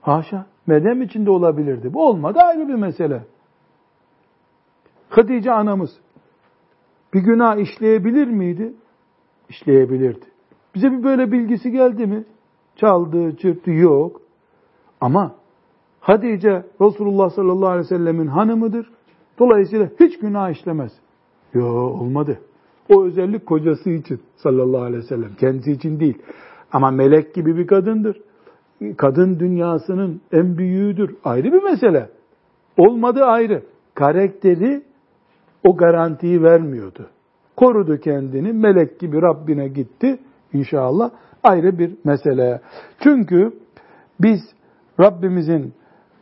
[0.00, 1.94] haşa Meryem içinde olabilirdi.
[1.94, 3.22] Bu olmadı ayrı bir mesele.
[5.08, 5.90] Hatice anamız
[7.14, 8.72] bir günah işleyebilir miydi?
[9.48, 10.26] İşleyebilirdi.
[10.74, 12.24] Bize bir böyle bilgisi geldi mi?
[12.76, 14.20] Çaldı, çırptı yok.
[15.00, 15.34] Ama
[16.00, 18.90] Hatice Resulullah sallallahu aleyhi ve sellemin hanımıdır.
[19.38, 20.92] Dolayısıyla hiç günah işlemez.
[21.54, 22.38] Yo olmadı.
[22.88, 25.34] O özellik kocası için sallallahu aleyhi ve sellem.
[25.34, 26.18] Kendisi için değil.
[26.72, 28.20] Ama melek gibi bir kadındır.
[28.96, 31.16] Kadın dünyasının en büyüğüdür.
[31.24, 32.10] Ayrı bir mesele.
[32.78, 33.62] Olmadı ayrı.
[33.94, 34.82] Karakteri
[35.64, 37.10] o garantiyi vermiyordu.
[37.56, 38.52] Korudu kendini.
[38.52, 40.18] Melek gibi Rabbine gitti.
[40.52, 41.10] İnşallah
[41.42, 42.60] ayrı bir mesele.
[43.02, 43.52] Çünkü
[44.20, 44.40] biz
[45.00, 45.74] Rabbimizin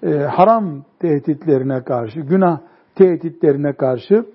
[0.03, 2.61] e, haram tehditlerine karşı, günah
[2.95, 4.27] tehditlerine karşı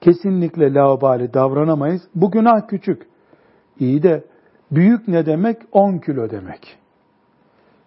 [0.00, 2.02] kesinlikle laubali davranamayız.
[2.14, 3.02] Bu günah küçük.
[3.78, 4.24] İyi de
[4.70, 5.56] büyük ne demek?
[5.72, 6.78] 10 kilo demek.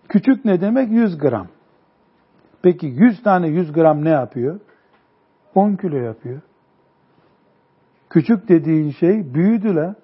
[0.10, 0.91] Küçük ne demek?
[0.91, 1.47] 100 gram.
[2.62, 4.60] Peki 100 tane 100 gram ne yapıyor?
[5.56, 6.41] 10 kilo yapıyor.
[8.10, 9.95] Küçük dediğin şey büyüdü la.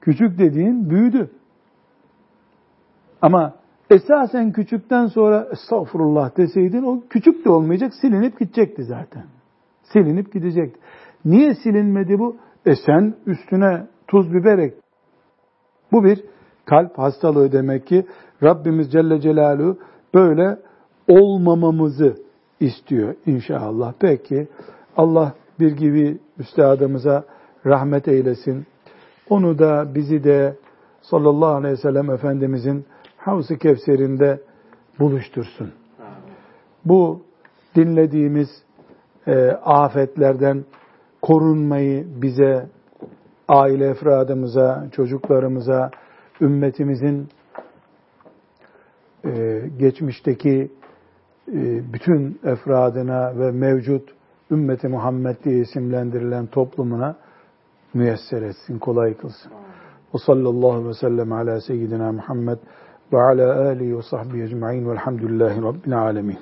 [0.00, 1.30] Küçük dediğin büyüdü.
[3.22, 3.54] Ama
[3.90, 9.24] Esasen küçükten sonra estağfurullah deseydin o küçük de olmayacak silinip gidecekti zaten.
[9.82, 10.80] Silinip gidecekti.
[11.24, 12.36] Niye silinmedi bu?
[12.66, 14.76] E sen üstüne tuz biber ek.
[15.92, 16.24] Bu bir
[16.64, 18.06] kalp hastalığı demek ki
[18.42, 19.78] Rabbimiz Celle Celaluhu
[20.14, 20.58] böyle
[21.08, 22.25] olmamamızı
[22.60, 23.92] istiyor inşallah.
[24.00, 24.48] Peki
[24.96, 27.24] Allah bir gibi üstadımıza
[27.66, 28.66] rahmet eylesin.
[29.30, 30.56] Onu da bizi de
[31.02, 32.84] sallallahu aleyhi ve sellem Efendimizin
[33.16, 34.40] Havz-ı Kevser'inde
[34.98, 35.72] buluştursun.
[36.84, 37.22] Bu
[37.74, 38.48] dinlediğimiz
[39.26, 40.64] e, afetlerden
[41.22, 42.66] korunmayı bize,
[43.48, 45.90] aile efradımıza, çocuklarımıza,
[46.40, 47.28] ümmetimizin
[49.24, 50.70] e, geçmişteki
[51.92, 54.08] bütün efradına ve mevcut
[54.50, 57.16] ümmeti Muhammed diye isimlendirilen toplumuna
[57.94, 59.52] müyesser etsin, kolay kılsın.
[60.14, 62.58] Ve sallallahu ve sellem ala seyyidina Muhammed
[63.12, 66.38] ve ala alihi ve sahbihi ecma'in velhamdülillahi rabbil alemin.